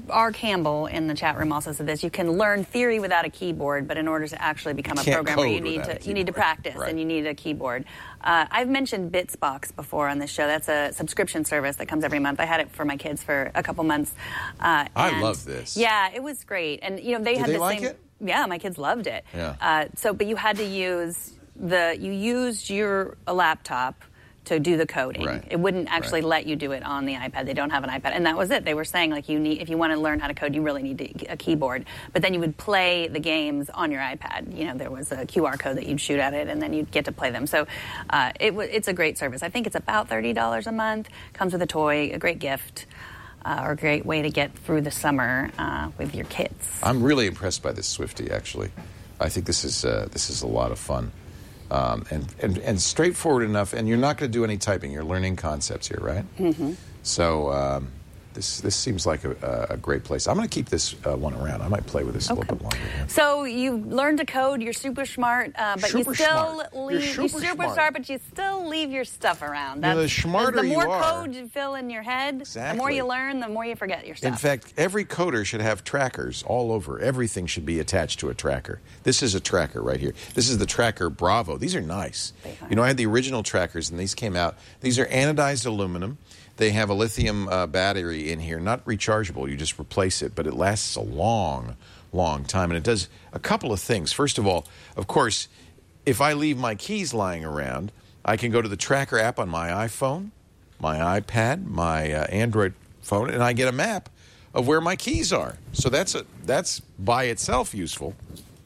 [0.09, 0.31] R.
[0.31, 3.87] Campbell in the chat room also said this: you can learn theory without a keyboard,
[3.87, 6.33] but in order to actually become a can't programmer, you need to you need to
[6.33, 6.89] practice Right.
[6.89, 7.85] and you need a keyboard.
[8.21, 10.47] Uh, I've mentioned Bitsbox before on this show.
[10.47, 12.39] That's a subscription service that comes every month.
[12.39, 14.13] I had it for my kids for a couple months.
[14.59, 15.75] Uh, I love this.
[15.75, 17.87] Yeah, it was great, and you know they Did had they the like same.
[17.89, 17.99] it?
[18.19, 19.25] Yeah, my kids loved it.
[19.35, 19.55] Yeah.
[19.61, 24.03] Uh, so, but you had to use the you used your a laptop
[24.47, 25.25] to do the coding.
[25.25, 25.43] Right.
[25.49, 26.29] It wouldn't actually Right.
[26.29, 27.45] let you do it on the iPad.
[27.45, 28.65] They don't have an iPad, and that was it.
[28.65, 30.61] They were saying like you need if you want to learn how to code, you
[30.61, 31.85] really need to, a keyboard.
[32.13, 34.57] But then you would play the games on your iPad.
[34.57, 36.91] You know, there was a QR code that you'd shoot at it, and then you'd
[36.91, 37.45] get to play them.
[37.47, 37.67] So
[38.09, 39.43] uh, it wa it's a great service.
[39.43, 41.09] I think it's about thirty dollars a month.
[41.33, 42.85] Comes with a toy, a great gift.
[43.45, 46.67] Uh, or a great way to get through the summer uh, with your kids.
[46.83, 48.29] I'm really impressed by this Swifty.
[48.29, 48.71] Actually,
[49.21, 51.13] I think this is uh, this is a lot of fun,
[51.71, 53.73] um, and, and and straightforward enough.
[53.73, 54.91] And you're not going to do any typing.
[54.91, 56.25] You're learning concepts here, right?
[56.37, 56.73] Mm-hmm.
[57.03, 57.91] So um,
[58.37, 60.27] this this seems like a, a great place.
[60.27, 61.61] I'm going to keep this uh, one around.
[61.63, 62.77] I might play with this a little bit longer.
[62.95, 63.07] yeah.
[63.07, 64.61] So you learned to code.
[64.61, 66.69] You're super smart, uh, but Super you still smart.
[66.73, 67.03] You're leave.
[67.03, 67.73] super you're super smart.
[67.73, 69.81] smart, but you still leave your stuff around.
[69.81, 72.77] Yeah, the That's- smarter the you more are- code you fill in your head, exactly.
[72.77, 74.31] the more you learn, the more you forget your stuff.
[74.31, 76.99] In fact, every coder should have trackers all over.
[76.99, 78.79] Everything should be attached to a tracker.
[79.03, 80.13] This is a tracker right here.
[80.35, 81.57] This is the TrackR bravo.
[81.57, 82.33] These are nice.
[82.69, 84.57] You know, I had the original trackers, and these came out.
[84.81, 86.19] These are anodized aluminum.
[86.57, 89.49] They have a lithium uh, battery in here, not rechargeable.
[89.49, 91.77] You just replace it, but it lasts a long,
[92.11, 92.71] long time.
[92.71, 94.11] And it does a couple of things.
[94.11, 95.47] First of all, of course,
[96.05, 97.91] if I leave my keys lying around,
[98.25, 100.31] I can go to the TrackR app on my iPhone,
[100.79, 104.09] my iPad, my uh, Android phone, and I get a map
[104.53, 105.57] of where my keys are.
[105.73, 108.15] So that's a, that's by itself useful.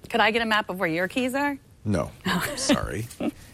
[0.10, 1.58] Could I get a map of where your keys are?
[1.84, 2.12] No,
[2.56, 3.08] sorry,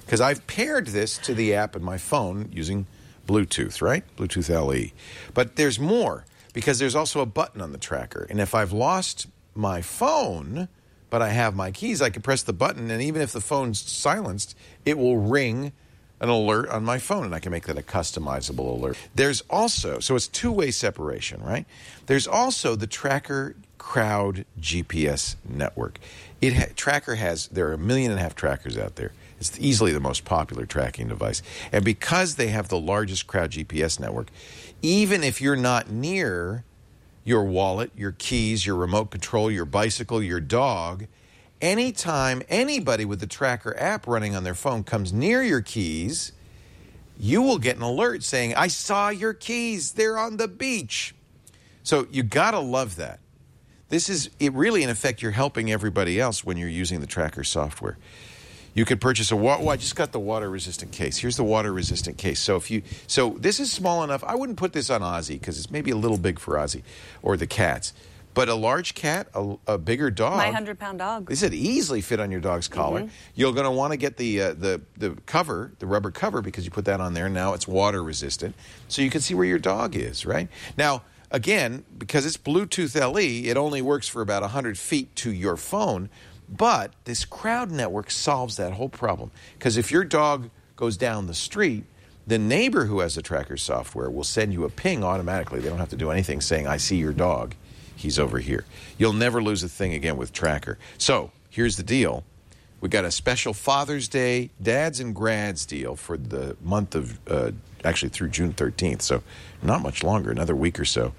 [0.05, 2.85] because I've paired this to the app in my phone using
[3.27, 4.03] Bluetooth, right?
[4.15, 4.91] Bluetooth LE.
[5.33, 9.27] But there's more because there's also a button on the tracker, and if I've lost
[9.53, 10.67] my phone,
[11.09, 13.79] but I have my keys, I can press the button, and even if the phone's
[13.79, 15.71] silenced, it will ring
[16.19, 18.97] an alert on my phone, and I can make that a customizable alert.
[19.13, 21.65] There's also, so it's two way separation, right?
[22.07, 25.99] There's also the TrackR Crowd GPS network.
[26.41, 29.11] It ha- TrackR has there are a million and a half trackers out there.
[29.39, 33.99] It's easily the most popular tracking device, and because they have the largest Crowd GPS
[33.99, 34.29] network,
[34.81, 36.63] even if you're not near
[37.23, 41.05] your wallet, your keys, your remote control, your bicycle, your dog,
[41.61, 46.31] anytime anybody with the TrackR app running on their phone comes near your keys,
[47.19, 49.93] you will get an alert saying, I saw your keys.
[49.93, 51.15] They're on the beach.
[51.83, 53.19] So you got to love that.
[53.89, 57.45] This is it really, in effect, you're helping everybody else when you're using the TrackR
[57.45, 57.97] software.
[58.73, 59.63] You could purchase a water.
[59.63, 61.17] Oh, I just got the water resistant case.
[61.17, 62.39] Here's the water resistant case.
[62.39, 64.23] So if you so this is small enough.
[64.23, 66.83] I wouldn't put this on Ozzy because it's maybe a little big for Ozzy
[67.23, 67.93] or the cats.
[68.35, 71.27] But a large cat, a, a bigger dog, My 100 pound dog.
[71.27, 73.09] They said easily fit on your dog's collar.
[73.33, 76.63] You're going to want to get the uh, the the cover, the rubber cover, because
[76.63, 77.29] you put that on there.
[77.29, 78.53] Now it's water resistant,
[78.89, 80.23] so you can see where your dog is.
[80.23, 85.31] Right now, again, because it's Bluetooth LE, it only works for about 100 feet to
[85.31, 86.09] your phone.
[86.49, 91.33] But this crowd network solves that whole problem because if your dog goes down the
[91.33, 91.83] street,
[92.25, 95.59] the neighbor who has the TrackR software will send you a ping automatically.
[95.59, 97.55] They don't have to do anything saying, I see your dog.
[97.95, 98.65] He's over here.
[98.97, 100.77] You'll never lose a thing again with TrackR.
[100.97, 102.23] So here's the deal
[102.79, 107.51] we got a special Father's Day dads and grads deal for the month of, uh,
[107.87, 109.01] actually through June 13th.
[109.01, 109.23] So
[109.63, 111.13] not much longer, another week or so.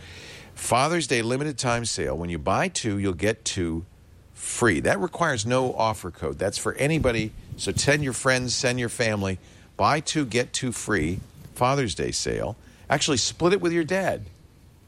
[0.54, 2.16] Father's Day limited time sale.
[2.16, 3.86] When you buy two, you'll get two
[4.34, 4.80] free.
[4.80, 6.38] That requires no offer code.
[6.38, 7.32] That's for anybody.
[7.56, 9.38] So send your friends, send your family.
[9.76, 11.20] Buy two, get two free.
[11.54, 12.56] Father's Day sale.
[12.90, 14.26] Actually, split it with your dad.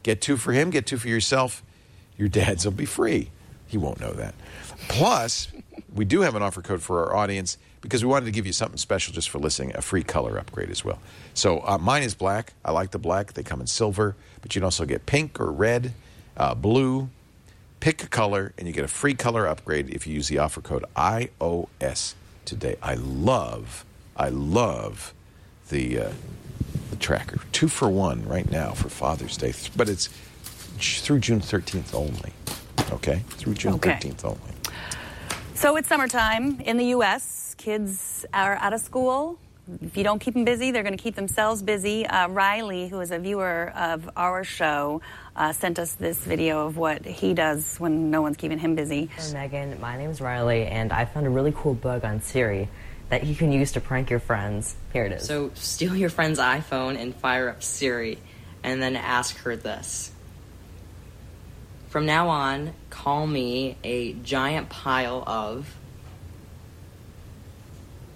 [0.03, 1.62] Get two for him, get two for yourself.
[2.16, 3.31] Your dad's will be free.
[3.66, 4.35] He won't know that.
[4.88, 5.49] Plus,
[5.95, 8.53] we do have an offer code for our audience because we wanted to give you
[8.53, 10.99] something special just for listening a free color upgrade as well.
[11.35, 12.53] So uh, mine is black.
[12.64, 13.33] I like the black.
[13.33, 15.95] They come in silver, but you can also get pink or red,
[16.37, 17.09] uh, blue.
[17.81, 20.61] Pick a color and you get a free color upgrade if you use the offer
[20.61, 22.14] code iOS
[22.45, 22.77] today.
[22.83, 23.85] I love,
[24.16, 25.14] I love
[25.71, 26.12] the, uh,
[26.90, 27.40] the TrackR.
[27.53, 30.09] Two for one right now for Father's Day, but it's
[30.79, 32.33] through June 13th only.
[32.93, 33.23] Okay?
[33.31, 33.93] Through June Okay.
[33.93, 34.38] 13th only.
[35.61, 37.55] So it's summertime in the U.S.
[37.59, 39.38] Kids are out of school.
[39.83, 42.07] If you don't keep them busy, they're going to keep themselves busy.
[42.07, 45.03] Uh, Riley, who is a viewer of our show,
[45.37, 49.11] uh, sent us this video of what he does when no one's keeping him busy.
[49.18, 52.70] Hi, Megan, my name is Riley, and I found a really cool bug on Siri
[53.11, 54.75] that you can use to prank your friends.
[54.94, 55.27] Here it is.
[55.27, 58.16] So steal your friend's iPhone and fire up Siri,
[58.62, 60.11] and then ask her this.
[61.90, 65.74] From now on, call me a giant pile of.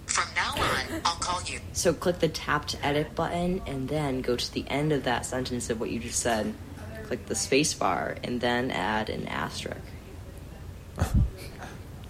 [0.05, 1.59] From now on, I'll call you.
[1.73, 5.25] So click the tap to edit button, and then go to the end of that
[5.25, 6.53] sentence of what you just said.
[7.03, 9.81] Click the space bar, and then add an asterisk.
[10.97, 11.09] And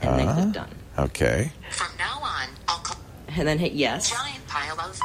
[0.01, 0.75] then click uh, done.
[0.99, 1.51] Okay.
[1.71, 4.11] From now on, I'll call And then hit yes.
[4.11, 4.99] giant pile of.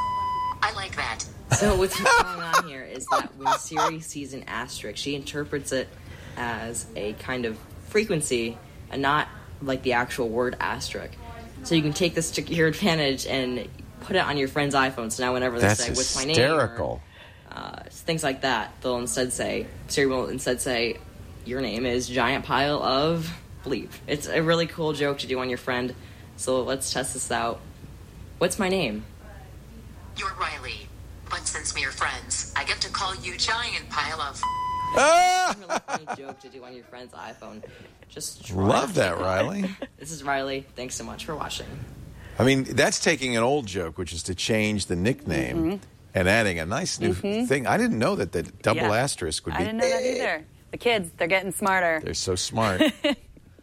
[0.63, 1.25] I like that.
[1.53, 5.89] So what's going on here is that when Siri sees an asterisk, she interprets it
[6.37, 8.57] as a kind of frequency
[8.91, 9.29] and not
[9.63, 11.15] like the actual word asterisk.
[11.65, 13.69] So you can take this to your advantage and
[14.01, 15.13] put it on your friend's iPhone.
[15.13, 17.03] So now whenever they That's say "What's my name?" hysterical.
[17.51, 20.99] or, uh, things like that, they'll instead say Siri will instead say,
[21.45, 23.31] "Your name is giant pile of
[23.65, 25.95] bleep." It's a really cool joke to do on your friend.
[26.37, 27.61] So let's test this out.
[28.39, 29.05] What's my name?
[30.17, 30.87] You're Riley.
[31.29, 34.43] But since we're friends, I get to call you giant pile of.
[34.97, 35.55] Ah!
[35.87, 37.63] funny joke to do on your friend's iPhone.
[38.09, 39.65] Just try Love that, Riley.
[39.99, 40.67] This is Riley.
[40.77, 41.67] Thanks so much for watching.
[42.39, 45.81] I mean, that's taking an old joke, which is to change the nickname
[46.15, 47.67] and adding a nice new thing.
[47.67, 48.93] I didn't know that the double Yeah.
[48.95, 49.61] asterisk would be.
[49.61, 50.45] I didn't know that either.
[50.71, 52.01] The kids, they're getting smarter.
[52.03, 52.81] They're so smart.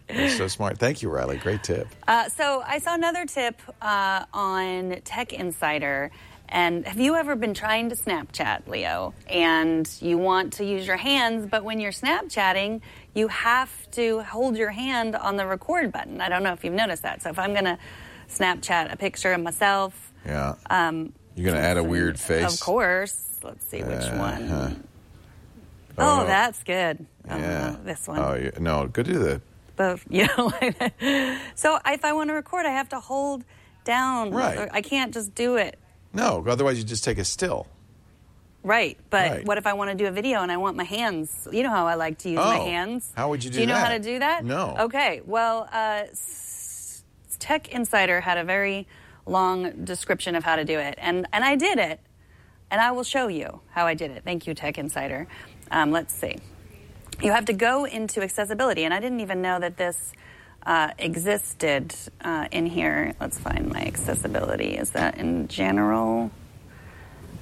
[0.08, 0.78] They're so smart.
[0.78, 1.36] Thank you, Riley.
[1.38, 1.86] Great tip.
[2.08, 6.12] Uh, so I saw another tip uh, on Tech Insider.
[6.50, 9.14] And have you ever been trying to Snapchat, Leo?
[9.30, 12.82] And you want to use your hands, but when you're Snapchatting,
[13.14, 16.22] you have to hold your hand on the record button.
[16.22, 17.22] I don't know if you've noticed that.
[17.22, 17.78] So if I'm going to
[18.30, 20.56] Snapchat a picture of myself, Yeah.
[20.70, 22.54] um, You're going to add a weird face.
[22.54, 23.40] of course.
[23.44, 24.18] Let's see which Uh-huh.
[24.18, 24.84] one.
[26.00, 27.06] Oh, Oh, that's good.
[27.30, 27.72] Oh, Yeah.
[27.72, 28.20] no, this one.
[28.20, 28.52] Oh, yeah.
[28.60, 28.88] no.
[28.88, 29.42] Go do the.
[29.76, 30.52] the you know
[31.56, 33.44] so if i want to record i have to hold
[33.84, 34.68] down Right.
[34.74, 35.78] i can't just do it
[36.18, 37.62] No, otherwise you just take a still.
[38.64, 39.46] right but Right.
[39.50, 41.70] what if i want to do a video and i want my hands you know
[41.78, 43.62] how i like to use my Oh, hands how would you do that?
[43.62, 44.64] do you know how to do that No.
[44.88, 46.04] okay well uh,
[47.40, 48.88] tech insider had a very
[49.26, 52.00] long description of how to do it and and i did it
[52.72, 55.28] and i will show you how i did it thank you tech insider
[55.72, 56.36] um, let's see
[57.22, 60.14] you have to go into accessibility, and I didn't even know that this
[60.66, 63.14] uh, existed uh, in here.
[63.20, 64.78] Let's find my accessibility.
[64.78, 66.32] Is that in general?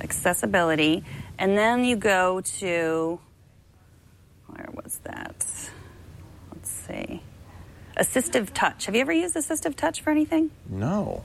[0.01, 1.03] Accessibility.
[1.39, 3.19] And then you go to,
[4.47, 5.35] where was that?
[6.53, 7.21] Let's see.
[7.97, 8.85] Assistive touch.
[8.85, 10.51] Have you ever used assistive touch for anything?
[10.69, 11.23] No.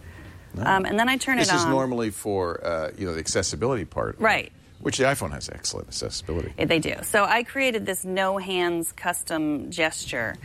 [0.55, 0.62] no.
[0.62, 1.57] Um, and then I turn this it on.
[1.57, 4.53] This is normally for uh, you know the accessibility part, Right.
[4.80, 6.55] Which the iPhone has excellent accessibility.
[6.59, 6.95] Yeah, They do.
[7.03, 10.36] So I created this no hands custom gesture.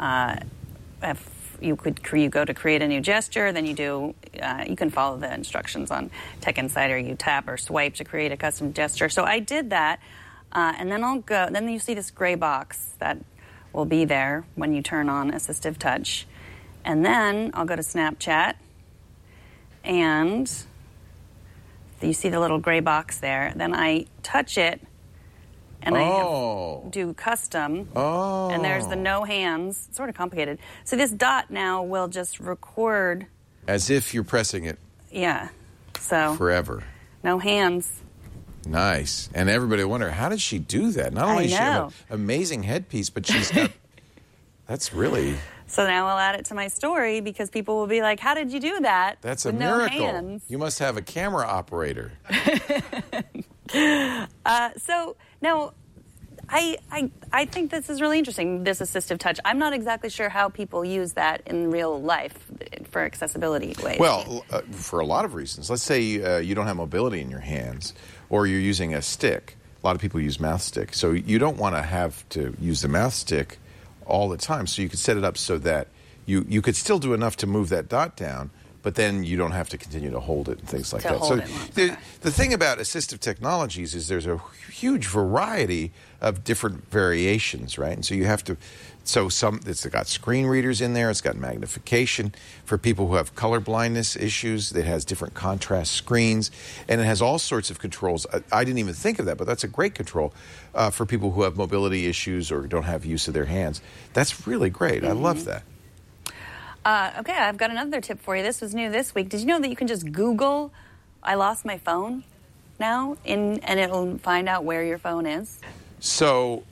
[0.00, 0.36] Uh,
[1.02, 4.14] if you could you go to create a new gesture, then you do.
[4.40, 6.98] Uh, you can follow the instructions on Tech Insider.
[6.98, 9.08] You tap or swipe to create a custom gesture.
[9.08, 10.00] So I did that,
[10.52, 11.48] uh, and then I'll go.
[11.50, 13.18] Then you see this gray box that
[13.72, 16.26] will be there when you turn on assistive touch,
[16.84, 18.54] and then I'll go to Snapchat,
[19.84, 20.50] and
[22.02, 23.52] you see the little gray box there.
[23.56, 24.80] Then I touch it,
[25.86, 26.82] and Oh.
[26.86, 27.88] I do custom.
[27.96, 28.50] Oh.
[28.50, 29.00] And there's the oh.
[29.00, 29.86] no hands.
[29.88, 30.58] It's sort of complicated.
[30.84, 33.26] So this dot now will just record.
[33.66, 34.78] As if you're pressing it
[35.10, 35.48] Yeah.
[35.98, 36.82] So forever.
[37.24, 38.02] no hands.
[38.68, 39.30] Nice.
[39.32, 41.12] And everybody wonder, how did she do that?
[41.12, 43.70] Not only does she have an amazing headpiece, but she's got.
[44.66, 45.36] that's really.
[45.68, 48.52] So now I'll add it to my story because people will be like, "How did
[48.52, 49.98] you do that?" That's a no miracle.
[49.98, 52.12] hands?" You must have a camera operator.
[54.46, 55.72] Uh, so now,
[56.48, 58.62] I, I I think this is really interesting.
[58.62, 59.40] This assistive touch.
[59.44, 62.46] I'm not exactly sure how people use that in real life
[62.90, 63.98] for accessibility ways.
[63.98, 65.68] Well, uh, for a lot of reasons.
[65.68, 67.94] Let's say uh, you don't have mobility in your hands,
[68.30, 69.56] or you're using a stick.
[69.82, 72.82] A lot of people use mouth stick, so you don't want to have to use
[72.82, 73.58] the mouth stick
[74.04, 74.66] all the time.
[74.66, 75.88] So you could set it up so that
[76.24, 78.50] you you could still do enough to move that dot down,
[78.86, 81.24] but then you don't have to continue to hold it and things like To that.
[81.24, 81.36] so
[81.74, 87.94] the, the thing about assistive technologies is there's a huge variety of different variations, right?
[87.94, 88.56] And so you have to.
[89.02, 91.10] So some it's got screen readers in there.
[91.10, 92.32] It's got magnification
[92.64, 94.70] for people who have color blindness issues.
[94.70, 96.52] It has different contrast screens,
[96.88, 98.24] and it has all sorts of controls.
[98.32, 100.32] I, I didn't even think of that, but that's a great control
[100.76, 103.80] uh, for people who have mobility issues or don't have use of their hands.
[104.12, 105.02] That's really great.
[105.04, 105.64] I love that.
[106.86, 108.44] Uh, okay, I've got another tip for you.
[108.44, 109.28] This was new this week.
[109.28, 110.72] Did you know that you can just Google
[111.20, 112.22] "I lost my phone"
[112.78, 115.58] now, in, and it'll find out where your phone is?
[115.98, 116.62] So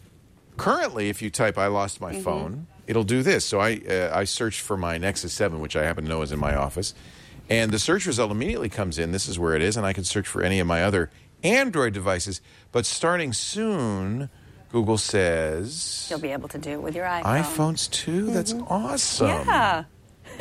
[0.56, 3.44] currently, if you type "I lost my phone," it'll do this.
[3.44, 6.30] So I uh, I searched for my Nexus Seven, which I happen to know is
[6.30, 6.94] in my office,
[7.50, 9.10] and the search result immediately comes in.
[9.10, 11.10] This is where it is, and I can search for any of my other
[11.42, 12.40] Android devices.
[12.70, 14.30] But starting soon,
[14.70, 17.42] Google says You'll be able to do it with your iPhone.
[17.42, 18.30] iPhones too.
[18.32, 19.26] That's awesome.
[19.26, 19.84] Yeah.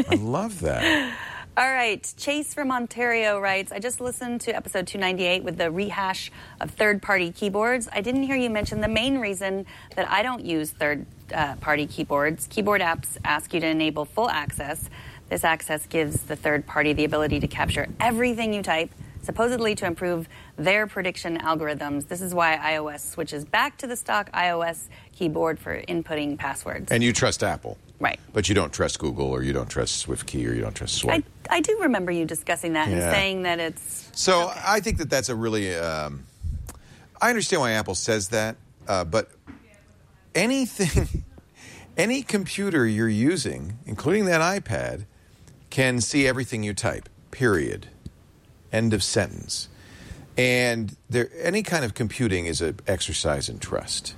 [0.10, 1.14] I love that.
[1.56, 2.12] All right.
[2.18, 7.00] Chase from Ontario writes I just listened to episode 298 with the rehash of third
[7.00, 7.88] party keyboards.
[7.92, 11.86] I didn't hear you mention the main reason that I don't use third uh, party
[11.86, 12.48] keyboards.
[12.48, 14.90] Keyboard apps ask you to enable full access.
[15.30, 18.90] This access gives the third party the ability to capture everything you type,
[19.22, 20.28] supposedly to improve
[20.58, 22.08] their prediction algorithms.
[22.08, 26.92] This is why iOS switches back to the stock iOS keyboard for inputting passwords.
[26.92, 28.20] And you trust Apple, right.
[28.34, 31.24] but you don't trust Google, or you don't trust SwiftKey, or you don't trust Swipe.
[31.50, 35.10] I, I do remember you discussing that and saying that it's So I think that
[35.10, 35.74] that's a really.
[35.76, 36.26] Um,
[37.22, 39.32] I understand why Apple says that, uh, but
[40.36, 41.24] anything,
[41.98, 45.06] any computer you're using, including that iPad,
[45.70, 47.10] can see everything you type.
[47.32, 47.88] Period.
[48.72, 49.70] End of sentence.
[50.38, 54.16] And there, any kind of computing is an exercise in trust.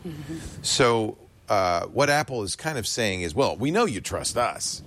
[0.62, 1.18] So
[1.50, 4.82] uh, what Apple is kind of saying is, well, we know you trust us,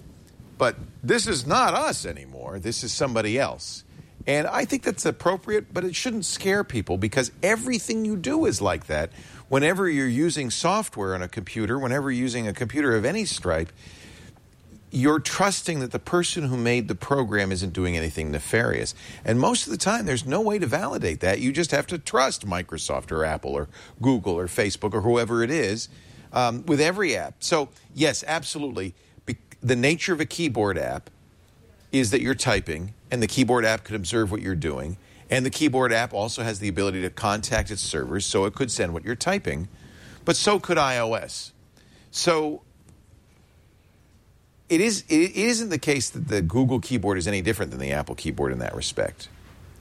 [0.56, 2.58] but this is not us anymore.
[2.58, 3.84] This is somebody else.
[4.26, 8.60] And I think that's appropriate, but it shouldn't scare people because everything you do is
[8.60, 9.10] like that.
[9.48, 13.72] Whenever you're using software on a computer, whenever you're using a computer of any stripe,
[14.90, 18.94] you're trusting that the person who made the program isn't doing anything nefarious.
[19.24, 21.40] And most of the time, there's no way to validate that.
[21.40, 23.68] You just have to trust Microsoft or Apple or
[24.02, 25.88] Google or Facebook or whoever it is
[26.32, 27.34] um, with every app.
[27.40, 28.94] So, yes, absolutely.
[29.26, 31.10] Be- the nature of a keyboard app
[31.92, 34.96] is that you're typing, and the keyboard app could observe what you're doing.
[35.30, 38.70] And the keyboard app also has the ability to contact its servers, so it could
[38.70, 39.68] send what you're typing.
[40.24, 41.52] But so could iOS.
[42.10, 42.62] So
[44.68, 47.92] it is it isn't the case that the Google keyboard is any different than the
[47.92, 49.28] Apple keyboard in that respect.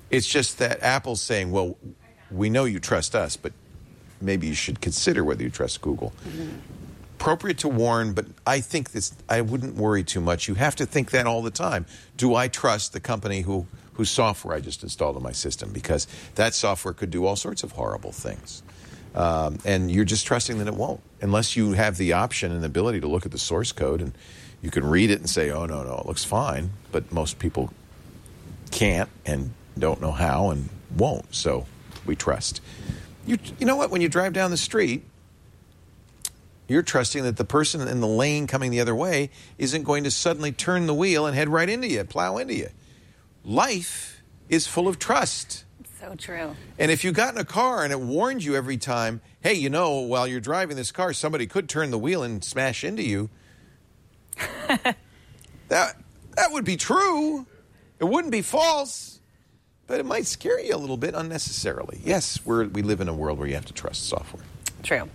[0.09, 1.77] It's just that Apple's saying, "Well,
[2.31, 3.53] we know you trust us, but
[4.21, 6.13] maybe you should consider whether you trust Google."
[7.19, 9.13] Appropriate to warn, but I think this.
[9.27, 10.47] I wouldn't worry too much.
[10.47, 11.85] You have to think that all the time.
[12.15, 15.71] Do I trust the company who whose software I just installed in my system?
[15.71, 18.61] Because that software could do all sorts of horrible things.
[19.15, 22.67] Um, and you're just trusting that it won't, unless you have the option and the
[22.67, 24.13] ability to look at the source code and
[24.61, 27.73] you can read it and say, "Oh no, no, it looks fine." But most people
[28.69, 31.33] can't and don't know how and won't.
[31.33, 31.65] So
[32.05, 32.61] we trust.
[33.27, 33.91] You, you know what?
[33.91, 35.03] When you drive down the street,
[36.67, 40.11] you're trusting that the person in the lane coming the other way isn't going to
[40.11, 42.69] suddenly turn the wheel and head right into you, plow into you.
[43.43, 45.65] Life is full of trust.
[45.99, 46.55] So true.
[46.79, 49.69] And if you got in a car and it warned you every time, hey, you
[49.69, 53.29] know, while you're driving this car, somebody could turn the wheel and smash into you.
[55.67, 55.97] that
[56.35, 57.45] that would be true.
[57.99, 59.16] It wouldn't be false,
[59.87, 61.99] but it might scare you a little bit unnecessarily.
[62.03, 64.43] Yes, we're, we live in a world where you have to trust software.
[64.83, 65.09] True.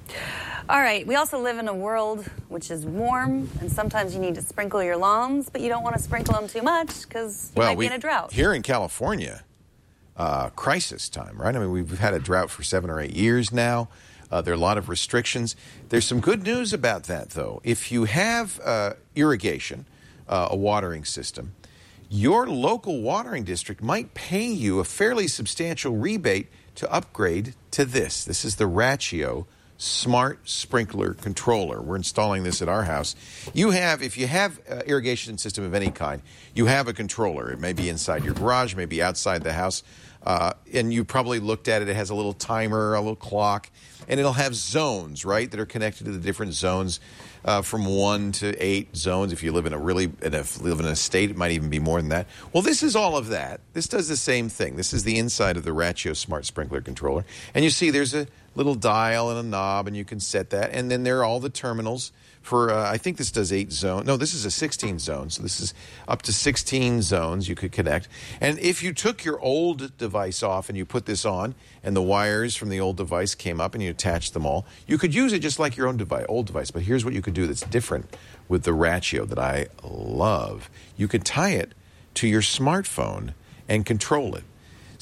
[0.69, 1.07] All right.
[1.07, 4.83] We also live in a world which is warm, and sometimes you need to sprinkle
[4.83, 7.87] your lawns, but you don't want to sprinkle them too much because you might be
[7.87, 8.33] in a drought.
[8.33, 9.45] Here in California,
[10.17, 11.55] uh, crisis time, right?
[11.55, 13.89] I mean, we've had a drought for seven or eight years now.
[14.31, 15.57] Uh, there are a lot of restrictions.
[15.91, 17.61] There's some good news about that, though.
[17.65, 19.85] If you have uh, irrigation,
[20.29, 21.55] uh, a watering system,
[22.13, 28.23] your local watering district might pay you a fairly substantial rebate to upgrade to this.
[28.25, 29.47] This is the Rachio
[29.79, 31.81] Smart Sprinkler Controller.
[31.81, 33.17] We're installing this at our house.
[33.55, 36.21] You have, if you have uh, irrigation system of any kind,
[36.55, 37.51] you have a controller.
[37.51, 39.83] It may be inside your garage, maybe outside the house.
[40.25, 41.89] Uh, and you probably looked at it.
[41.89, 43.71] It has a little timer, a little clock,
[44.09, 47.01] and it'll have zones, right, that are connected to the different zones
[47.45, 49.33] uh, from one to eight zones.
[49.33, 51.71] If you live in a really, in a, live in a state, it might even
[51.71, 52.29] be more than that.
[52.53, 53.61] Well, this is all of that.
[53.73, 54.77] This does the same thing.
[54.77, 57.25] This is the inside of the Rachio Smart Sprinkler Controller.
[57.55, 60.71] And you see there's a little dial and a knob, and you can set that.
[60.73, 62.13] And then there are all the terminals
[62.43, 64.05] for uh, I think this does eight zone.
[64.05, 65.31] No, this is a 16 zone.
[65.31, 65.73] So this is
[66.09, 68.09] up to 16 zones you could connect.
[68.41, 72.03] And if you took your old device off and you put this on, and the
[72.03, 75.33] wires from the old device came up and you attached them all, you could use
[75.33, 76.71] it just like your own device, old device.
[76.71, 78.15] But here's what you could do that's different
[78.49, 80.69] with the Rachio that I love.
[80.97, 81.73] You could tie it
[82.15, 83.35] to your smartphone
[83.69, 84.45] and control it.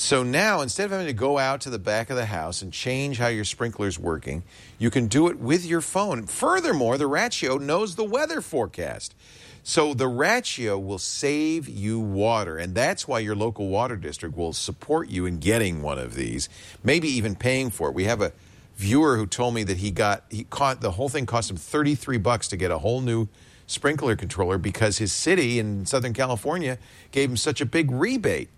[0.01, 2.73] So now, instead of having to go out to the back of the house and
[2.73, 4.45] change how your sprinkler's working,
[4.79, 6.27] you can do it with your phone.
[6.27, 9.15] Furthermore, the Rachio knows the weather forecast.
[9.63, 14.55] So the Rachio will save you water, and that's why your local water district will
[14.55, 16.49] support you in getting one of these,
[16.83, 17.95] maybe even paying for it.
[17.95, 18.33] We have a
[18.79, 22.17] viewer who told me that he got he caught the whole thing cost him 33
[22.17, 23.29] bucks to get a whole new
[23.67, 26.79] sprinkler controller because his city in Southern California
[27.13, 28.49] gave him such a big rebate.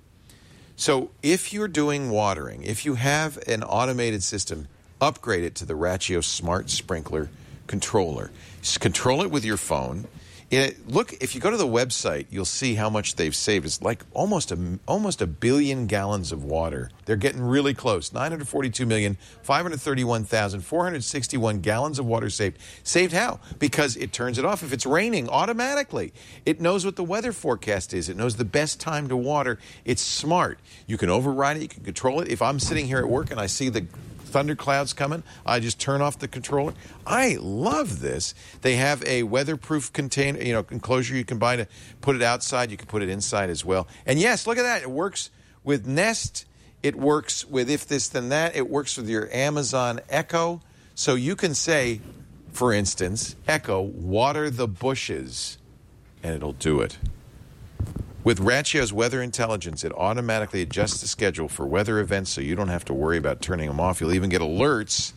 [0.77, 4.69] So if you're doing watering, if you have an automated system,
[5.01, 7.31] upgrade it to the Rachio Smart Sprinkler
[7.67, 8.31] controller.
[8.61, 10.07] Just control it with your phone.
[10.53, 13.65] It, look, if you go to the website, you'll see how much they've saved.
[13.65, 16.91] It's like almost a almost a billion gallons of water.
[17.07, 18.13] They're getting really close.
[18.13, 22.59] 942 million, 531,461 gallons of water saved.
[22.85, 23.41] Saved how?
[23.59, 26.13] Because it turns it off if it's raining automatically.
[26.45, 28.11] It knows what the weather forecast is.
[28.11, 29.59] It knows the best time to water.
[29.87, 30.59] It's smart.
[30.87, 31.63] You can override it.
[31.63, 32.29] You can control it.
[32.29, 33.87] If I'm sitting here at work and I see the
[34.33, 36.75] thunderclouds coming, I just turn off the controller.
[37.07, 38.35] I love this.
[38.63, 41.69] They have a weatherproof container, you know, enclosure you can buy to
[42.01, 42.71] put it outside.
[42.71, 43.87] You can put it inside as well.
[44.07, 44.83] And yes, look at that.
[44.83, 45.31] It works
[45.63, 46.47] with Nest.
[46.83, 48.57] It works with if this then that.
[48.57, 50.61] It works with your Amazon Echo.
[50.95, 52.01] So you can say,
[52.53, 55.59] for instance, Echo, water the bushes,
[56.23, 56.99] and it'll do it.
[58.25, 62.69] With Rachio's weather intelligence, it automatically adjusts the schedule for weather events so you don't
[62.69, 64.01] have to worry about turning them off.
[64.01, 65.13] You'll even get alerts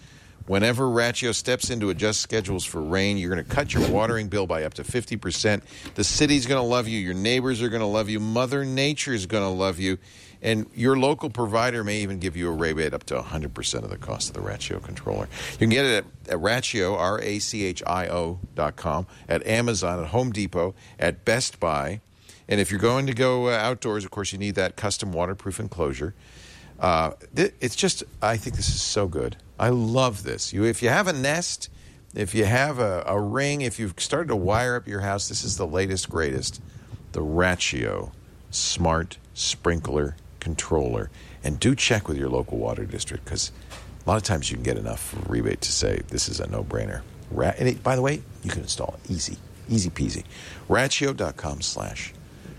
[0.47, 3.17] whenever Rachio steps in to adjust schedules for rain.
[3.17, 5.61] You're going to cut your watering bill by up to 50%.
[5.93, 6.99] The city's going to love you.
[6.99, 8.19] Your neighbors are going to love you.
[8.19, 9.99] Mother Nature is going to love you.
[10.41, 13.97] And your local provider may even give you a rebate up to 100% of the
[13.97, 15.27] cost of the Rachio controller.
[15.53, 19.05] You can get it at, at Rachio, R A C H I O dot com,
[19.29, 22.01] at Amazon, at Home Depot, at Best Buy.
[22.47, 25.59] And if you're going to go uh, outdoors, of course, you need that custom waterproof
[25.59, 26.13] enclosure.
[26.79, 29.37] Uh, it's just, I think this is so good.
[29.57, 30.53] I love this.
[30.53, 31.69] You, if you have a Nest,
[32.13, 35.43] if you have a, a ring, if you've started to wire up your house, this
[35.43, 36.61] is the latest, greatest.
[37.13, 38.11] The Rachio
[38.51, 41.09] Smart Sprinkler Controller.
[41.43, 43.51] And do check with your local water district because
[44.05, 46.63] a lot of times you can get enough rebate to say this is a no
[46.63, 47.01] brainer.
[47.31, 49.37] Ra- and it, by the way, you can install it easy,
[49.69, 50.23] easy peasy.
[50.69, 52.13] Rachio.com slash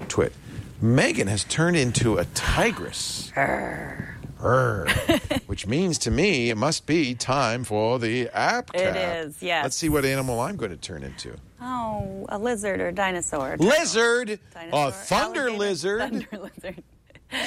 [0.09, 0.33] twit.
[0.81, 3.33] Megan has turned into a tigress.
[3.37, 4.13] Arr.
[5.47, 9.63] Which means to me it must be time for the app It is, yes.
[9.65, 11.37] Let's see what animal I'm going to turn into.
[11.61, 13.57] Oh, a lizard or dinosaur.
[13.59, 14.39] Lizard!
[14.53, 16.01] Dinosaur, a thunder alligator, lizard.
[16.01, 16.83] Thunder lizard.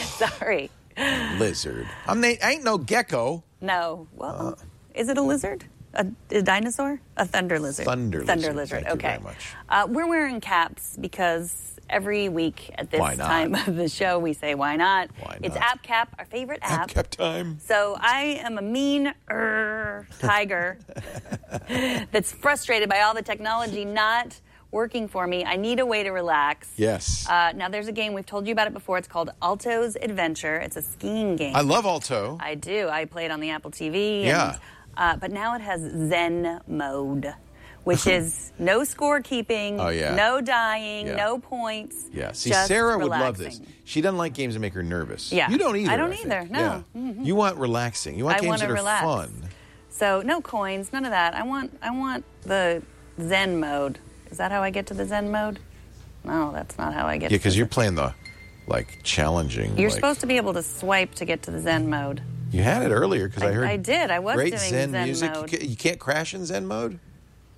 [0.07, 0.69] Sorry.
[1.37, 1.87] Lizard.
[2.07, 3.43] I'm na- ain't no gecko.
[3.61, 4.07] No.
[4.15, 4.63] Well, Uh.
[4.95, 5.63] Is it a lizard?
[5.93, 6.99] A, a dinosaur?
[7.17, 7.85] A thunder lizard.
[7.85, 8.83] Thunder Thunder lizard.
[8.83, 8.93] lizard.
[8.97, 9.09] Okay.
[9.09, 9.53] very much.
[9.69, 14.55] Uh, we're wearing caps because every week at this time of the show we say
[14.55, 15.09] why not?
[15.19, 15.63] Why It's not?
[15.63, 16.81] App Cap, our favorite app.
[16.81, 17.59] App Cap time.
[17.59, 20.77] So I am a mean er, tiger
[22.11, 24.39] that's frustrated by all the technology not
[24.71, 25.43] working for me.
[25.43, 26.69] I need a way to relax.
[26.77, 27.27] Yes.
[27.27, 28.97] Uh, now there's a game we've told you about it before.
[28.97, 30.57] It's called Alto's Adventure.
[30.57, 31.55] It's a skiing game.
[31.55, 32.37] I love Alto.
[32.39, 32.87] I do.
[32.87, 34.23] I play it on the Apple TV.
[34.25, 34.51] Yeah.
[34.51, 34.59] And,
[34.97, 37.33] uh, but now it has Zen mode,
[37.89, 40.15] which is no scorekeeping, Oh, yeah.
[40.15, 41.15] no dying, Yeah.
[41.15, 42.05] no points.
[42.13, 42.31] Yeah.
[42.33, 43.59] See, Sarah would love this.
[43.83, 45.31] She doesn't like games that make her nervous.
[45.31, 45.49] Yeah.
[45.49, 45.91] You don't either.
[45.91, 46.25] I don't think.
[46.27, 46.59] either, no.
[46.59, 46.81] Yeah.
[46.95, 47.23] Mm-hmm.
[47.23, 48.17] You want relaxing.
[48.17, 49.03] You want I games that are relax.
[49.03, 49.49] fun.
[49.89, 51.33] So no coins, none of that.
[51.35, 52.81] I want I want the
[53.19, 53.97] Zen mode.
[54.31, 55.59] Is that how I get to the Zen mode?
[56.23, 57.31] No, that's not how I get.
[57.31, 58.13] Yeah, because you're playing the
[58.67, 59.77] like challenging.
[59.77, 62.21] You're like- supposed to be able to swipe to get to the Zen mode.
[62.51, 63.67] You had it earlier because I, I- heard.
[63.67, 64.09] I did.
[64.11, 65.33] I was great doing Zen, Zen music.
[65.33, 65.51] mode.
[65.63, 66.99] You can't crash in Zen mode,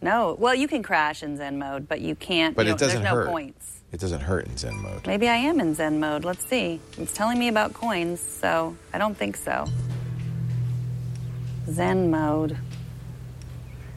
[0.02, 2.56] No, well, you can crash in Zen mode, but you can't.
[2.56, 3.82] but you it doesn't there's no points.
[3.92, 5.06] It doesn't hurt in Zen mode.
[5.06, 6.24] Maybe I am in Zen mode.
[6.24, 6.80] Let's see.
[6.98, 9.66] It's telling me about coins, so I don't think so.
[11.70, 12.58] Zen mode.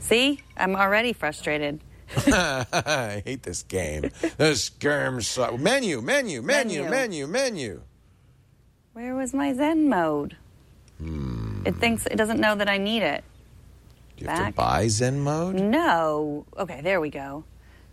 [0.00, 1.80] See, I'm already frustrated.
[2.26, 4.10] I hate this game.
[4.36, 4.70] this
[5.20, 5.58] sucks.
[5.58, 6.90] Menu, menu, menu, Menu.
[6.90, 7.80] menu, menu.
[8.92, 10.36] Where was my Zen mode?
[10.98, 11.62] Hmm.
[11.64, 13.24] It thinks it doesn't know that I need it.
[14.16, 15.56] Do you have to buy Zen mode?
[15.56, 16.46] No.
[16.56, 17.44] Okay, there we go.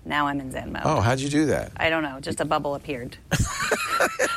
[0.06, 0.82] Now I'm in Zen mode.
[0.86, 1.72] Oh, how'd you do that?
[1.78, 2.20] I don't know.
[2.20, 3.18] Just a bubble appeared.
[3.32, 3.38] I,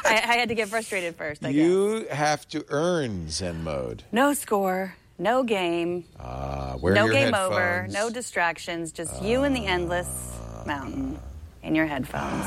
[0.05, 1.45] I had to get frustrated first.
[1.45, 1.57] I guess.
[1.57, 4.03] You have to earn Zen mode.
[4.12, 4.97] No score.
[5.18, 6.05] No game.
[6.18, 7.53] Uh, no game headphones.
[7.53, 7.87] over.
[7.91, 8.93] No distractions.
[8.93, 11.18] Just you and the endless mountain
[11.62, 12.45] in your headphones.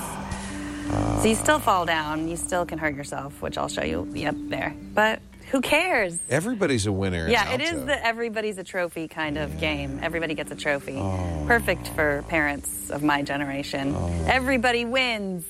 [1.22, 2.28] so you still fall down.
[2.28, 4.08] You still can hurt yourself, which I'll show you.
[4.14, 4.76] Yep, there.
[4.94, 5.22] But
[5.52, 6.18] who cares?
[6.30, 7.28] Everybody's a winner.
[7.30, 10.00] Yeah, it is the everybody's a trophy kind of game.
[10.02, 10.98] Everybody gets a trophy.
[10.98, 11.44] Oh.
[11.48, 13.96] Perfect for parents of my generation.
[14.28, 15.46] Everybody wins.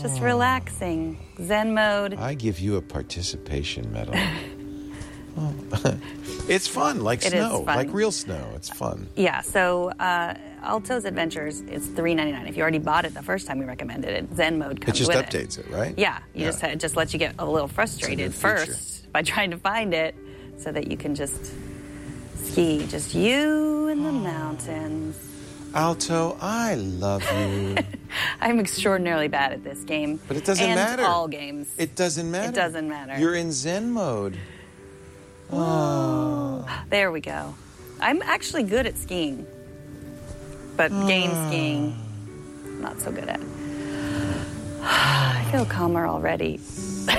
[0.00, 0.24] Just Oh.
[0.24, 1.18] relaxing.
[1.40, 2.14] Zen mode.
[2.14, 4.14] I give you a participation medal.
[5.36, 5.52] Oh.
[6.48, 7.76] it's fun, like It snow, fun.
[7.76, 8.52] like real snow.
[8.54, 9.08] It's fun.
[9.16, 10.34] Yeah, so uh,
[10.64, 12.46] Alto's Adventures is three ninety nine.
[12.46, 15.08] If you already bought it the first time we recommended it, Zen mode comes with
[15.10, 15.94] It comes just updates it, right?
[15.96, 18.56] Yeah, you just it just lets you get a little frustrated feature.
[18.58, 20.14] first by trying to find it,
[20.56, 21.52] so that you can just
[22.44, 25.18] ski, just you and the mountains.
[25.74, 27.76] Alto, I love you.
[28.40, 31.02] I'm extraordinarily bad at this game, But it doesn't and matter.
[31.04, 31.68] All games.
[31.78, 32.50] It doesn't matter.
[32.50, 33.18] It doesn't matter.
[33.18, 34.38] You're in Zen mode.
[35.50, 36.64] Oh.
[36.90, 37.54] There we go.
[38.00, 39.46] I'm actually good at skiing,
[40.76, 41.46] but game Ah.
[41.48, 41.94] skiing,
[42.80, 43.40] not so good at.
[44.82, 46.60] I feel calmer already.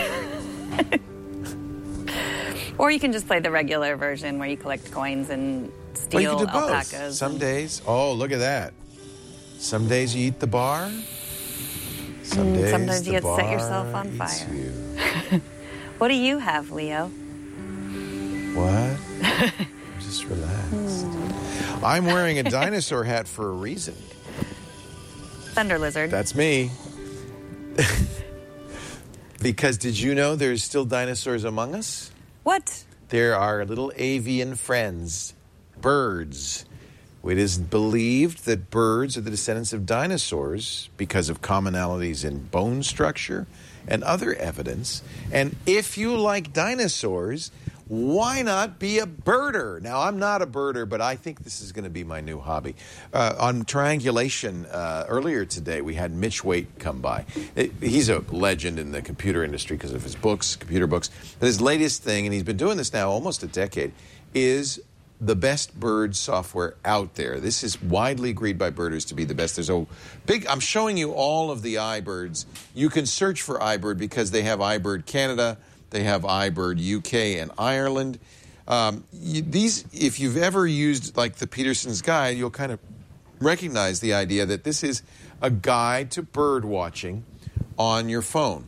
[2.78, 5.72] or you can just play the regular version where you collect coins and
[6.12, 6.70] Well, you steal can do both.
[6.72, 7.18] alpacas.
[7.18, 8.74] Some days, oh, look at that.
[9.58, 10.92] Some days you eat the bar.
[12.24, 14.48] Some days, Mm, sometimes you get set yourself on fire.
[14.54, 15.42] you.
[15.98, 17.08] What do you have, Leo?
[18.54, 18.98] What?
[20.02, 20.55] Just relaxed.
[21.86, 23.94] I'm wearing a dinosaur hat for a reason.
[25.54, 26.10] Thunder lizard.
[26.10, 26.72] That's me.
[29.42, 32.12] because did you know there's still dinosaurs among us?
[32.42, 32.84] what?
[33.10, 35.36] There are little avian friends,
[35.80, 36.66] birds.
[37.24, 42.82] It is believed that birds are the descendants of dinosaurs because of commonalities in bone
[42.82, 43.46] structure
[43.88, 45.04] and other evidence.
[45.32, 47.52] And if you like dinosaurs,
[47.88, 49.80] why not be a birder?
[49.82, 52.40] Now, I'm not a birder, but I think this is going to be my new
[52.40, 52.76] hobby.
[53.14, 57.26] Uh, on triangulation uh, earlier today, we had Mitch Waite come by.
[57.56, 61.10] It- he's a legend in the computer industry because of his books, computer books.
[61.40, 63.92] But his latest thing, and he's been doing this now almost a decade,
[64.34, 64.82] is
[65.22, 67.40] the best bird software out there.
[67.40, 69.56] This is widely agreed by birders to be the best.
[69.56, 69.86] There's a
[70.26, 72.46] big, I'm showing you all of the iBirds.
[72.74, 75.58] You can search for iBird because they have iBird Canada,
[75.90, 78.20] they have iBird UK and Ireland.
[78.68, 82.80] Um, you, these, if you've ever used like the Peterson's Guide, you'll kind of
[83.40, 85.04] recognize the idea that this is
[85.42, 87.24] a guide to bird watching
[87.78, 88.66] on your phone.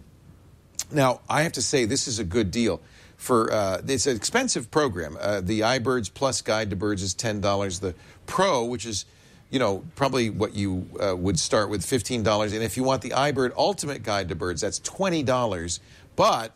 [0.91, 2.81] Now, I have to say, this is a good deal.
[3.17, 5.17] For uh, it's an expensive program.
[5.19, 7.79] Uh, the iBirds Plus Guide to Birds is ten dollars.
[7.79, 7.95] The
[8.27, 9.05] Pro, which is
[9.49, 13.01] you know probably what you uh, would start with fifteen dollars, and if you want
[13.01, 15.79] the iBird Ultimate Guide to Birds, that's twenty dollars.
[16.15, 16.55] But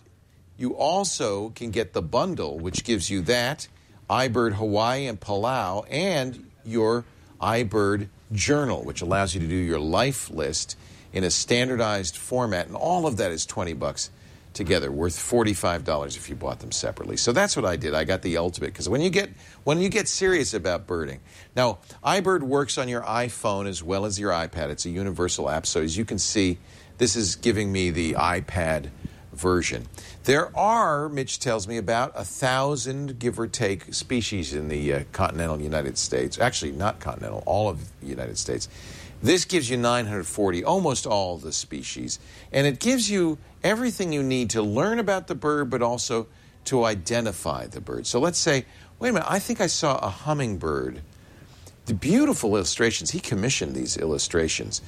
[0.62, 3.68] you also can get the bundle, which gives you that
[4.09, 7.03] iBird Hawaii and Palau, and your
[7.41, 10.78] iBird Journal, which allows you to do your life list
[11.12, 14.09] in a standardized format, and all of that is twenty bucks.
[14.53, 17.18] together, worth forty-five dollars if you bought them separately.
[17.18, 17.93] So that's what I did.
[17.93, 19.30] I got the ultimate because when you get
[19.64, 21.20] when you get serious about birding,
[21.55, 24.70] now iBird works on your iPhone as well as your iPad.
[24.70, 26.57] It's a universal app, so as you can see,
[26.97, 28.89] this is giving me the iPad
[29.34, 29.88] version.
[30.24, 35.03] There are, Mitch tells me, about a thousand, give or take, species in the uh,
[35.11, 36.39] continental United States.
[36.39, 38.69] Actually, not continental, all of the United States.
[39.24, 42.19] This gives you 940, almost all the species.
[42.51, 46.28] And it gives you everything you need to learn about the bird, but also
[46.65, 48.05] to identify the bird.
[48.05, 48.65] So let's say,
[48.99, 51.01] wait a minute, I think I saw a hummingbird.
[51.88, 54.82] The beautiful illustrations, he commissioned these illustrations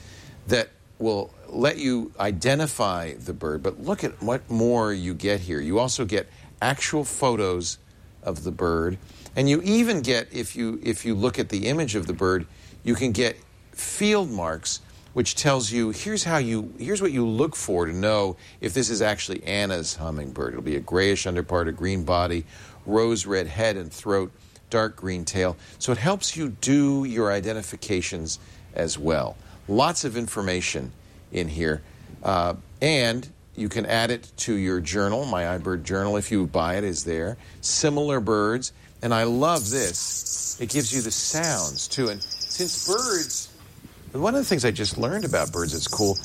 [0.48, 0.70] that
[1.00, 5.60] will let you identify the bird, but look at what more you get here.
[5.60, 6.28] You also get
[6.62, 7.78] actual photos
[8.22, 8.98] of the bird,
[9.36, 12.46] and you even get if you if you look at the image of the bird,
[12.84, 13.38] you can get
[13.72, 14.82] field marks
[15.14, 18.90] which tells you here's how you here's what you look for to know if this
[18.90, 20.50] is actually Anna's hummingbird.
[20.50, 22.46] It'll be a grayish underpart, a green body,
[22.86, 24.32] rose red head and throat,
[24.70, 25.56] dark green tail.
[25.80, 28.40] So it helps you do your identifications
[28.74, 29.38] as well.
[29.68, 30.92] Lots of information
[31.34, 31.82] in here.
[32.24, 35.26] Uh, and you can add it to your journal.
[35.26, 37.38] My iBird journal, if you buy it, is there.
[37.62, 38.72] Similar birds.
[39.02, 40.58] And I love this.
[40.62, 42.08] It gives you the sounds too.
[42.10, 43.50] And since birds,
[44.14, 46.16] one of the things I just learned about birds that's cool,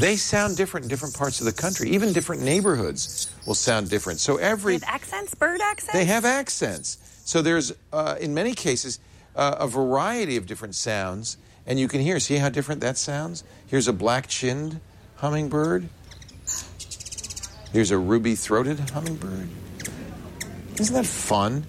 [0.00, 1.90] they sound different in different parts of the country.
[1.90, 4.20] Even different neighborhoods will sound different.
[4.20, 4.74] So every.
[4.74, 5.92] With accents, bird accents?
[5.92, 6.98] They have accents.
[7.24, 8.98] So there's, uh, in many cases,
[9.36, 11.36] uh, a variety of different sounds.
[11.66, 13.44] And you can hear, see how different that sounds?
[13.66, 14.80] Here's a black chinned
[15.16, 15.88] hummingbird.
[17.72, 19.48] Here's a ruby throated hummingbird.
[20.78, 21.64] Isn't that fun?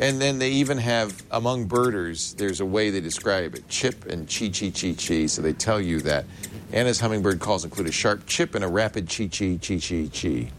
[0.00, 4.28] And then they even have, among birders, there's a way they describe it chip and
[4.28, 5.28] chee chee chee chee.
[5.28, 6.24] So they tell you that
[6.72, 10.50] Anna's hummingbird calls include a sharp chip and a rapid chi chi chi chi chi.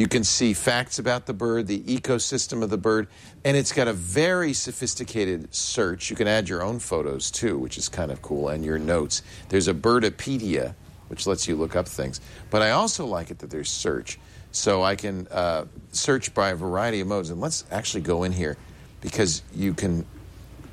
[0.00, 3.08] You can see facts about the bird, the ecosystem of the bird,
[3.44, 6.08] and it's got a very sophisticated search.
[6.08, 9.22] You can add your own photos too, which is kind of cool, and your notes.
[9.50, 10.74] There's a Birdopedia,
[11.08, 12.22] which lets you look up things.
[12.48, 14.18] But I also like it that there's search.
[14.52, 17.28] So I can uh, search by a variety of modes.
[17.28, 18.56] And let's actually go in here
[19.02, 20.06] because you can,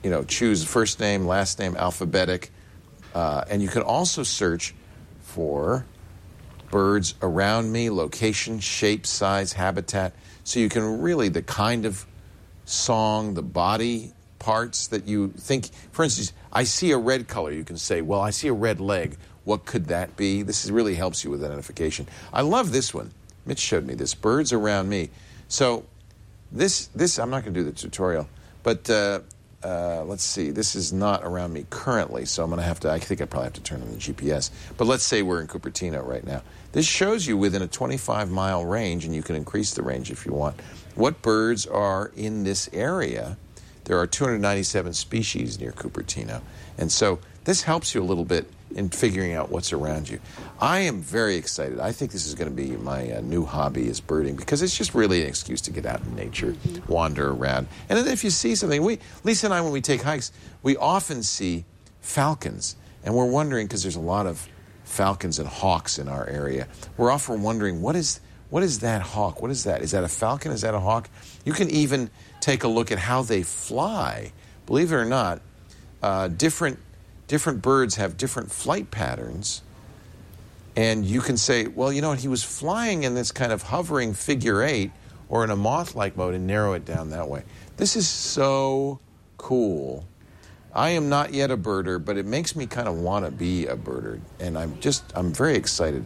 [0.06, 2.50] you know, choose first name, last name, alphabetic,
[3.14, 4.74] uh, and you can also search
[5.20, 5.86] for
[6.70, 10.14] birds around me, location, shape, size, habitat.
[10.44, 12.06] So you can really, the kind of
[12.66, 17.52] song, the body parts that you think, for instance, I see a red color.
[17.52, 19.18] You can say, well, I see a red leg.
[19.44, 20.44] What could that be?
[20.44, 22.08] This really helps you with identification.
[22.34, 23.12] I love this one.
[23.46, 25.10] Mitch showed me this birds around me.
[25.48, 25.86] So
[26.52, 28.28] this, this I'm not going to do the tutorial,
[28.64, 29.22] but uh,
[29.68, 30.52] uh, let's see.
[30.52, 32.90] This is not around me currently, so I'm going to have to.
[32.90, 34.50] I think I probably have to turn on the GPS.
[34.78, 36.42] But let's say we're in Cupertino right now.
[36.72, 40.26] This shows you within a 25 mile range, and you can increase the range if
[40.26, 40.58] you want.
[40.96, 43.38] What birds are in this area?
[43.84, 46.42] There are 297 species near Cupertino,
[46.78, 50.20] and so this helps you a little bit in figuring out what's around you.
[50.60, 51.80] I am very excited.
[51.80, 54.78] I think this is going to be my uh, new hobby is birding because it's
[54.78, 56.56] just really an excuse to get out in nature,
[56.88, 57.68] wander around.
[57.90, 60.32] And then if you see something, we Lisa and I when we take hikes,
[60.64, 61.66] we often see
[62.02, 64.48] falcons, and we're wondering because there's a lot of
[64.84, 66.68] falcons and hawks in our area.
[66.98, 69.42] We're often wondering what is what is that hawk?
[69.42, 69.82] What is that?
[69.82, 70.52] Is that a falcon?
[70.52, 71.10] Is that a hawk?
[71.44, 72.10] You can even
[72.40, 74.32] take a look at how they fly.
[74.66, 75.42] Believe it or not,
[76.02, 76.80] uh, different
[77.28, 79.62] different birds have different flight patterns.
[80.76, 83.64] And you can say, well, you know what, he was flying in this kind of
[83.64, 84.92] hovering figure eight
[85.30, 87.44] or in a moth like mode and narrow it down that way.
[87.78, 89.00] This is so
[89.38, 90.06] cool.
[90.74, 93.66] I am not yet a birder, but it makes me kind of want to be
[93.66, 94.20] a birder.
[94.40, 96.06] And I'm just, I'm very excited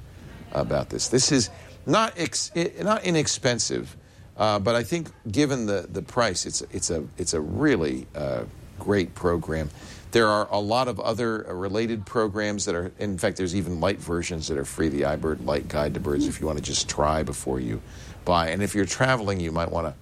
[0.54, 1.10] about this.
[1.10, 1.50] This is
[1.86, 2.52] not, ex,
[2.82, 3.96] not inexpensive,
[4.38, 8.46] uh, but I think given the, the price, it's, it's, a, it's a really uh,
[8.80, 9.70] great program.
[10.12, 13.80] There are a lot of other uh, related programs that are, in fact, there's even
[13.80, 14.90] light versions that are free.
[14.90, 17.82] The iBird Light Guide to Birds, if you want to just try before you
[18.26, 18.50] buy.
[18.50, 19.94] And if you're traveling, you might want to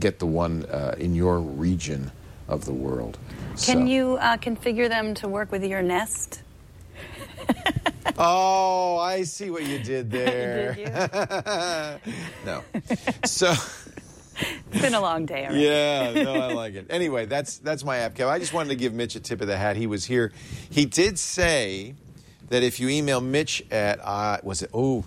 [0.00, 2.10] get the one uh, in your region
[2.48, 3.18] of the world.
[3.50, 6.42] Can So- you uh, configure them to work with your Nest?
[8.18, 10.74] Oh, I see what you did there.
[10.74, 10.92] Did you?
[12.44, 12.62] no.
[13.24, 13.54] So.
[14.72, 15.62] It's been a long day already.
[15.64, 16.86] Yeah, no, I like it.
[16.90, 18.28] Anyway, that's that's my app, cap.
[18.28, 19.76] I just wanted to give Mitch a tip of the hat.
[19.76, 20.30] He was here.
[20.70, 21.94] He did say
[22.50, 25.04] that if you email Mitch at uh, was it oh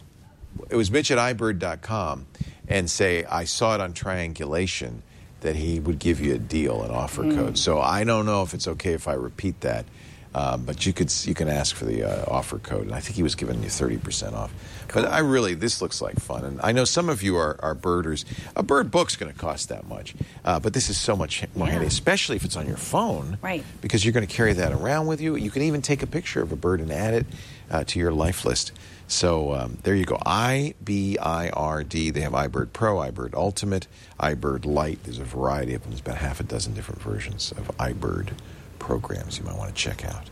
[0.70, 2.28] it was Mitch at iBird.com
[2.68, 5.02] and say I saw it on triangulation
[5.42, 7.58] that he would give you a deal, an offer code.
[7.58, 9.86] So I don't know if it's okay if I repeat that.
[10.36, 13.16] Um, but you could you can ask for the uh, offer code, and I think
[13.16, 14.52] he was giving you thirty percent off.
[14.94, 17.76] But I really this looks like fun, and I know some of you are, are
[17.76, 18.26] birders.
[18.56, 20.16] A bird book's going to cost that much,
[20.46, 21.74] uh, but this is so much more Yeah.
[21.74, 23.64] handy, especially if it's on your phone, Right.
[23.82, 25.36] Because you're going to carry that around with you.
[25.36, 27.26] You can even take a picture of a bird and add it
[27.70, 28.72] uh, to your life list.
[29.08, 30.18] So um, there you go.
[30.26, 32.10] I B I R D.
[32.10, 33.86] They have iBird Pro, iBird Ultimate,
[34.20, 35.04] iBird Lite.
[35.04, 35.92] There's a variety of them.
[35.92, 38.30] There's about half a dozen different versions of iBird
[38.84, 40.30] programs you might want to check out.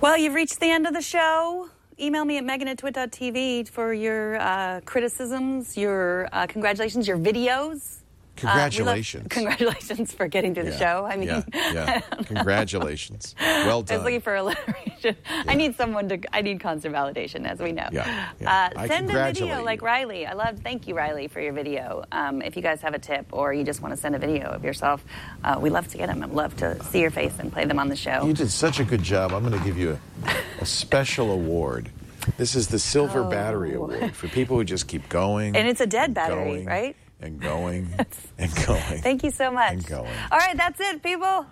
[0.00, 1.68] Well, you've reached the end of the show.
[1.98, 8.02] Email me at megan at twit.tv for your uh, criticisms, your uh, congratulations, your videos.
[8.36, 9.26] Uh, Congratulations.
[9.30, 11.06] congratulations for getting through the Yeah, show.
[11.06, 12.00] I mean, yeah, yeah.
[12.24, 13.34] Congratulations.
[13.66, 13.94] Well done.
[13.94, 15.16] I was looking for alliteration.
[15.28, 16.18] I need someone to.
[16.32, 17.88] I need constant validation, as we know.
[17.90, 18.70] Yeah, yeah.
[18.76, 19.82] Uh, send a video like.
[19.82, 20.26] Riley.
[20.26, 20.60] I love.
[20.60, 22.04] Thank you, Riley, for your video.
[22.12, 24.46] Um, if you guys have a tip or you just want to send a video
[24.48, 25.04] of yourself,
[25.42, 26.22] uh, we love to get them.
[26.22, 28.24] I'd love to see your face and play them on the show.
[28.26, 29.32] You did such a good job.
[29.32, 31.90] I'm going to give you a, a special award.
[32.36, 35.54] This is the Silver Battery Award for people who just keep going.
[35.56, 35.58] Oh.
[35.58, 36.96] And it's a dead battery, going, right?
[37.20, 37.88] And going
[38.38, 39.00] and going.
[39.00, 39.72] Thank you so much.
[39.72, 40.12] And going.
[40.30, 41.46] All right, that's it, people.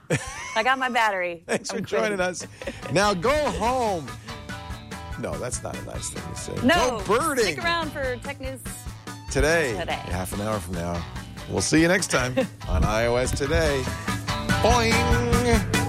[0.57, 1.43] I got my battery.
[1.49, 2.47] Thanks I'm for joining us.
[2.93, 4.07] Now go home.
[5.21, 6.67] No, that's not a nice thing to say.
[6.67, 8.61] No, go birding Stick around for Tech News.
[9.31, 9.75] today.
[9.79, 9.93] Today.
[9.95, 11.03] Half an hour from now.
[11.49, 12.37] We'll see you next time
[12.69, 13.83] on iOS Today.
[14.63, 15.84] Boing.